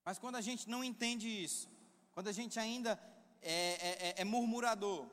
[0.06, 1.70] Mas quando a gente não entende isso,
[2.14, 3.00] quando a gente ainda
[3.42, 5.08] é, é, é, é murmurador,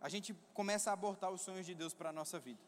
[0.00, 2.62] a gente começa a abortar os sonhos de Deus para a nossa vida.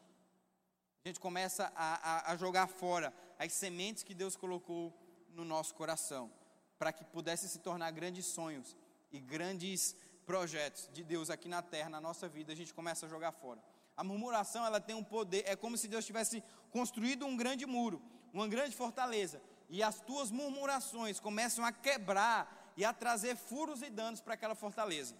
[1.03, 4.93] A gente começa a, a, a jogar fora as sementes que Deus colocou
[5.29, 6.31] no nosso coração,
[6.77, 8.75] para que pudesse se tornar grandes sonhos
[9.11, 9.95] e grandes
[10.25, 13.63] projetos de Deus aqui na terra, na nossa vida, a gente começa a jogar fora.
[13.99, 16.41] A murmuração, ela tem um poder, é como se Deus tivesse
[16.71, 22.85] construído um grande muro, uma grande fortaleza, e as tuas murmurações começam a quebrar e
[22.85, 25.17] a trazer furos e danos para aquela fortaleza.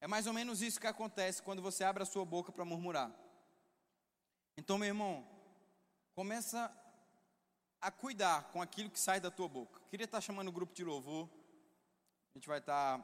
[0.00, 3.12] É mais ou menos isso que acontece quando você abre a sua boca para murmurar.
[4.56, 5.22] Então, meu irmão,
[6.14, 6.74] começa
[7.82, 9.78] a cuidar com aquilo que sai da tua boca.
[9.90, 11.28] Queria estar chamando o grupo de louvor.
[12.34, 12.98] A gente vai estar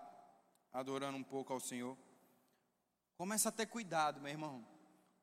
[0.72, 1.98] adorando um pouco ao Senhor.
[3.16, 4.64] Começa a ter cuidado, meu irmão.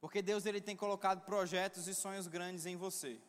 [0.01, 3.19] Porque Deus ele tem colocado projetos e sonhos grandes em você.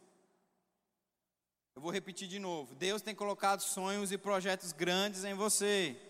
[1.75, 2.75] Eu vou repetir de novo.
[2.75, 6.01] Deus tem colocado sonhos e projetos grandes em você.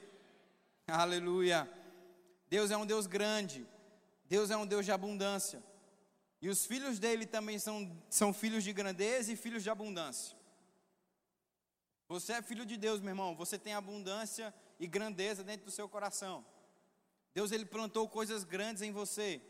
[0.86, 1.70] Aleluia.
[2.48, 3.66] Deus é um Deus grande.
[4.26, 5.62] Deus é um Deus de abundância.
[6.40, 10.36] E os filhos dele também são, são filhos de grandeza e filhos de abundância.
[12.08, 13.34] Você é filho de Deus, meu irmão.
[13.34, 16.44] Você tem abundância e grandeza dentro do seu coração.
[17.34, 19.42] Deus ele plantou coisas grandes em você.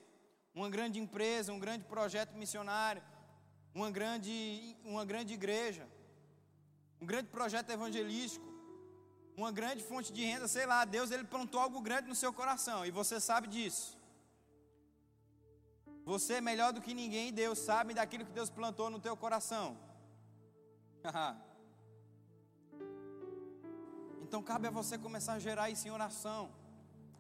[0.55, 3.03] Uma grande empresa, um grande projeto missionário,
[3.75, 5.87] uma grande, uma grande igreja,
[7.01, 8.47] um grande projeto evangelístico,
[9.37, 12.87] uma grande fonte de renda, sei lá, Deus ele plantou algo grande no seu coração
[12.87, 13.99] e você sabe disso.
[16.05, 19.77] Você é melhor do que ninguém, Deus sabe daquilo que Deus plantou no teu coração.
[24.23, 26.64] então cabe a você começar a gerar isso em oração.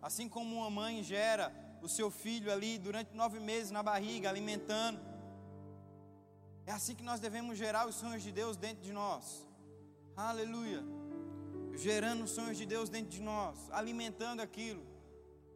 [0.08, 1.50] Assim como uma mãe gera
[1.80, 5.00] o seu filho ali durante nove meses na barriga, alimentando.
[6.66, 9.48] É assim que nós devemos gerar os sonhos de Deus dentro de nós.
[10.14, 10.84] Aleluia.
[11.74, 14.84] Gerando os sonhos de Deus dentro de nós, alimentando aquilo,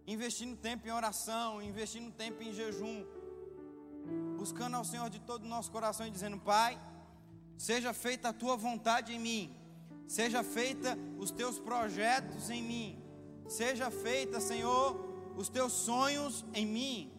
[0.06, 3.04] investindo tempo em oração, investindo tempo em jejum,
[4.38, 6.80] buscando ao Senhor de todo o nosso coração e dizendo: Pai,
[7.58, 9.54] seja feita a tua vontade em mim,
[10.06, 12.97] seja feita os teus projetos em mim,
[13.48, 14.96] seja feita, Senhor,
[15.36, 17.12] os teus sonhos em mim.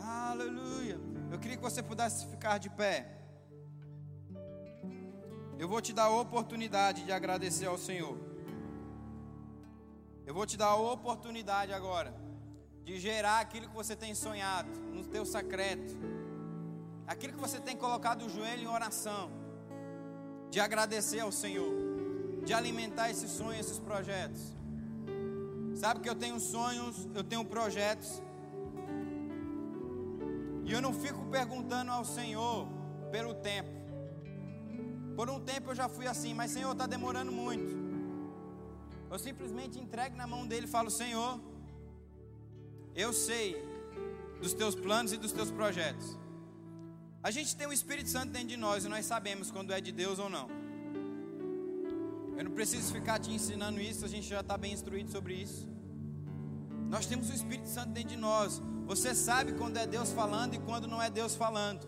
[0.00, 0.98] Aleluia.
[1.30, 3.10] Eu queria que você pudesse ficar de pé.
[5.58, 8.18] Eu vou te dar a oportunidade de agradecer ao Senhor.
[10.26, 12.14] Eu vou te dar a oportunidade agora
[12.84, 15.96] de gerar aquilo que você tem sonhado no teu secreto,
[17.06, 19.30] aquilo que você tem colocado o joelho em oração,
[20.50, 21.72] de agradecer ao Senhor,
[22.44, 24.54] de alimentar esses sonhos, esses projetos.
[25.74, 28.22] Sabe que eu tenho sonhos, eu tenho projetos,
[30.64, 32.66] e eu não fico perguntando ao Senhor
[33.10, 33.70] pelo tempo.
[35.14, 37.84] Por um tempo eu já fui assim, mas Senhor, está demorando muito.
[39.10, 41.38] Eu simplesmente entrego na mão dele e falo: Senhor,
[42.94, 43.56] eu sei
[44.40, 46.18] dos teus planos e dos teus projetos.
[47.22, 49.92] A gente tem o Espírito Santo dentro de nós e nós sabemos quando é de
[49.92, 50.63] Deus ou não.
[52.36, 55.68] Eu não preciso ficar te ensinando isso, a gente já está bem instruído sobre isso.
[56.88, 58.60] Nós temos o Espírito Santo dentro de nós.
[58.86, 61.86] Você sabe quando é Deus falando e quando não é Deus falando.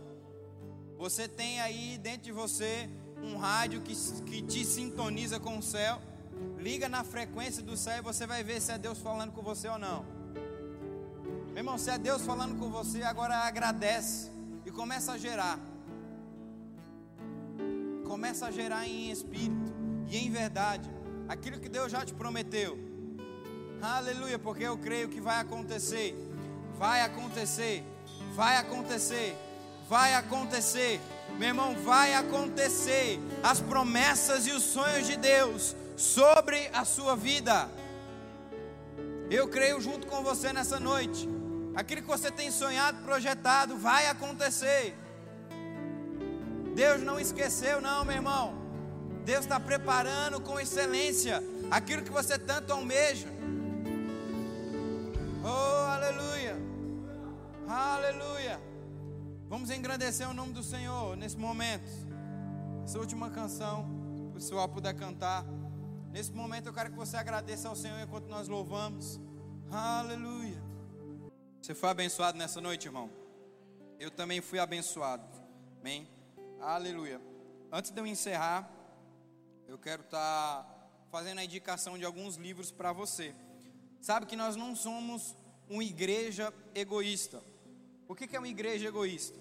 [0.97, 2.88] Você tem aí dentro de você
[3.22, 6.01] um rádio que, que te sintoniza com o céu.
[6.59, 9.68] Liga na frequência do céu e você vai ver se é Deus falando com você
[9.68, 10.05] ou não.
[11.49, 14.30] Meu irmão, se é Deus falando com você, agora agradece
[14.64, 15.59] e começa a gerar.
[18.07, 19.76] Começa a gerar em espírito
[20.09, 20.91] e em verdade
[21.29, 22.79] aquilo que Deus já te prometeu.
[23.81, 26.15] Aleluia, porque eu creio que vai acontecer.
[26.79, 27.85] Vai acontecer.
[28.35, 29.37] Vai acontecer.
[29.89, 31.01] Vai acontecer.
[31.39, 37.69] Meu irmão, vai acontecer as promessas e os sonhos de Deus sobre a sua vida.
[39.31, 41.29] Eu creio junto com você nessa noite.
[41.75, 44.97] Aquilo que você tem sonhado, projetado, vai acontecer.
[46.75, 48.66] Deus não esqueceu, não, meu irmão.
[49.27, 53.27] Deus está preparando com excelência aquilo que você tanto almeja.
[55.43, 56.57] Oh, aleluia!
[57.66, 58.61] Aleluia!
[59.49, 61.91] Vamos engrandecer o nome do Senhor nesse momento.
[62.85, 63.85] Essa última canção,
[64.29, 65.45] o pessoal puder cantar.
[66.12, 69.18] Nesse momento eu quero que você agradeça ao Senhor enquanto nós louvamos.
[69.72, 70.62] Aleluia.
[71.61, 73.11] Você foi abençoado nessa noite, irmão?
[73.99, 75.27] Eu também fui abençoado.
[75.81, 76.09] Amém?
[76.61, 77.20] Aleluia.
[77.72, 78.76] Antes de eu encerrar,
[79.69, 83.35] eu quero estar tá fazendo a indicação de alguns livros para você.
[84.01, 85.35] Sabe que nós não somos
[85.69, 87.43] uma igreja egoísta.
[88.09, 89.39] O que é uma igreja egoísta?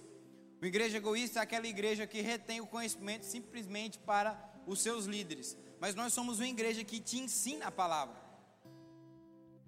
[0.59, 5.55] Uma igreja egoísta é aquela igreja que retém o conhecimento simplesmente para os seus líderes.
[5.79, 8.15] Mas nós somos uma igreja que te ensina a palavra.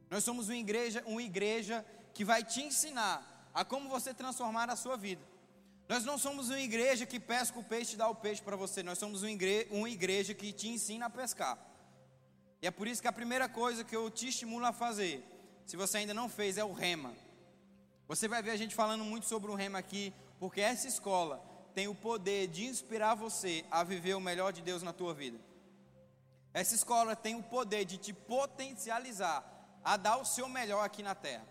[0.10, 4.76] Nós somos uma igreja, uma igreja que vai te ensinar a como você transformar a
[4.76, 5.22] sua vida.
[5.88, 8.84] Nós não somos uma igreja que pesca o peixe e dá o peixe para você.
[8.84, 11.58] Nós somos uma igreja, igreja que te ensina a pescar.
[12.62, 15.24] E é por isso que a primeira coisa que eu te estimulo a fazer,
[15.66, 17.14] se você ainda não fez, é o rema.
[18.08, 21.42] Você vai ver a gente falando muito sobre o rema aqui, porque essa escola
[21.74, 25.40] tem o poder de inspirar você a viver o melhor de Deus na tua vida.
[26.54, 29.46] Essa escola tem o poder de te potencializar
[29.84, 31.46] a dar o seu melhor aqui na terra.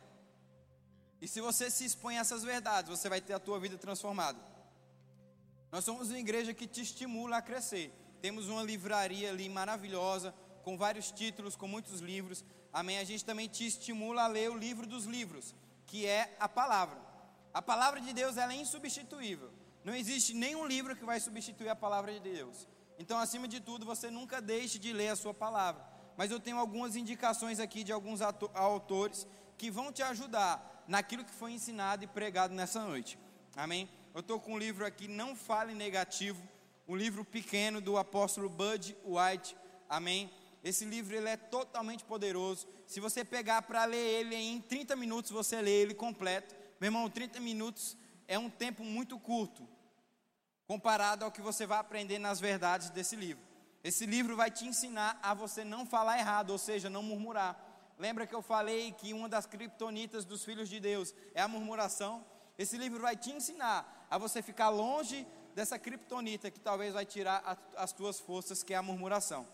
[1.27, 4.39] E se você se expõe a essas verdades, você vai ter a tua vida transformada.
[5.72, 7.93] Nós somos uma igreja que te estimula a crescer.
[8.22, 12.45] Temos uma livraria ali maravilhosa, com vários títulos, com muitos livros.
[12.72, 12.99] Amém?
[12.99, 15.53] A gente também te estimula a ler o livro dos livros,
[15.85, 16.97] que é a palavra.
[17.53, 19.51] A palavra de Deus ela é insubstituível.
[19.83, 22.68] Não existe nenhum livro que vai substituir a palavra de Deus.
[23.01, 25.85] Então, acima de tudo, você nunca deixe de ler a sua palavra.
[26.16, 29.27] Mas eu tenho algumas indicações aqui de alguns autores
[29.59, 33.18] que vão te ajudar naquilo que foi ensinado e pregado nessa noite.
[33.55, 33.89] Amém?
[34.14, 36.43] Eu estou com um livro aqui, Não Fale Negativo,
[36.89, 39.57] um livro pequeno do apóstolo Bud White.
[39.89, 40.30] Amém?
[40.62, 42.66] Esse livro ele é totalmente poderoso.
[42.87, 46.55] Se você pegar para ler ele em 30 minutos, você lê ele completo.
[46.80, 49.68] Meu irmão, 30 minutos é um tempo muito curto
[50.66, 53.45] comparado ao que você vai aprender nas verdades desse livro.
[53.84, 57.57] Esse livro vai te ensinar a você não falar errado, ou seja, não murmurar.
[57.99, 62.25] Lembra que eu falei que uma das criptonitas dos filhos de Deus é a murmuração?
[62.59, 67.59] Esse livro vai te ensinar a você ficar longe dessa criptonita que talvez vai tirar
[67.75, 69.47] as tuas forças, que é a murmuração.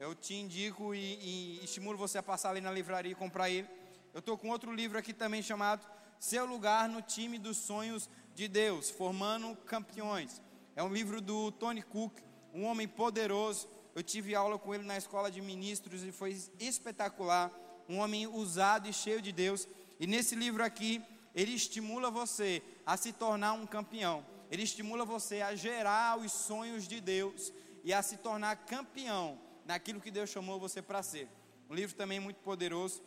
[0.00, 3.68] Eu te indico e, e estimulo você a passar ali na livraria e comprar ele.
[4.12, 5.86] Eu estou com outro livro aqui também chamado
[6.18, 10.42] Seu Lugar no Time dos Sonhos de Deus, Formando Campeões.
[10.74, 12.18] É um livro do Tony Cook,
[12.52, 13.68] um homem poderoso.
[13.94, 17.52] Eu tive aula com ele na escola de ministros e foi espetacular
[17.88, 19.68] um homem usado e cheio de Deus.
[19.98, 21.02] E nesse livro aqui,
[21.34, 24.24] ele estimula você a se tornar um campeão.
[24.50, 30.00] Ele estimula você a gerar os sonhos de Deus e a se tornar campeão naquilo
[30.00, 31.28] que Deus chamou você para ser.
[31.68, 33.02] Um livro também muito poderoso.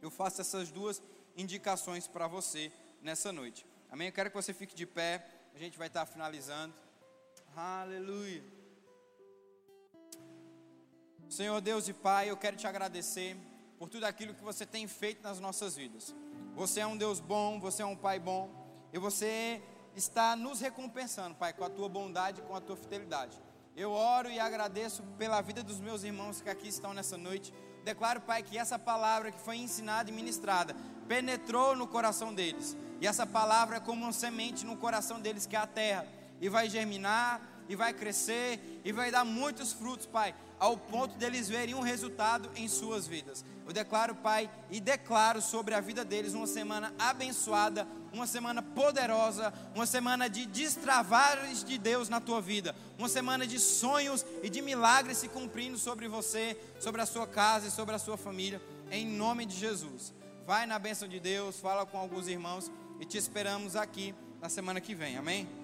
[0.00, 1.00] Eu faço essas duas
[1.36, 3.66] indicações para você nessa noite.
[3.90, 4.08] Amém?
[4.08, 5.24] Eu quero que você fique de pé.
[5.54, 6.74] A gente vai estar finalizando.
[7.54, 8.42] Aleluia.
[11.28, 13.36] Senhor Deus e Pai, eu quero te agradecer
[13.82, 16.14] por tudo aquilo que você tem feito nas nossas vidas.
[16.54, 18.48] Você é um Deus bom, você é um Pai bom,
[18.92, 19.60] e você
[19.96, 23.36] está nos recompensando, Pai, com a tua bondade, com a tua fidelidade.
[23.76, 27.52] Eu oro e agradeço pela vida dos meus irmãos que aqui estão nessa noite.
[27.82, 30.76] Declaro, Pai, que essa palavra que foi ensinada e ministrada
[31.08, 32.76] penetrou no coração deles.
[33.00, 36.06] E essa palavra é como uma semente no coração deles, que é a terra,
[36.40, 41.48] e vai germinar, e vai crescer, e vai dar muitos frutos, Pai, ao ponto deles
[41.48, 43.44] verem um resultado em suas vidas.
[43.66, 49.52] Eu declaro, Pai, e declaro sobre a vida deles uma semana abençoada, uma semana poderosa,
[49.74, 54.60] uma semana de destravares de Deus na tua vida, uma semana de sonhos e de
[54.60, 58.60] milagres se cumprindo sobre você, sobre a sua casa e sobre a sua família,
[58.90, 60.12] em nome de Jesus.
[60.44, 64.80] Vai na bênção de Deus, fala com alguns irmãos e te esperamos aqui na semana
[64.80, 65.61] que vem, amém?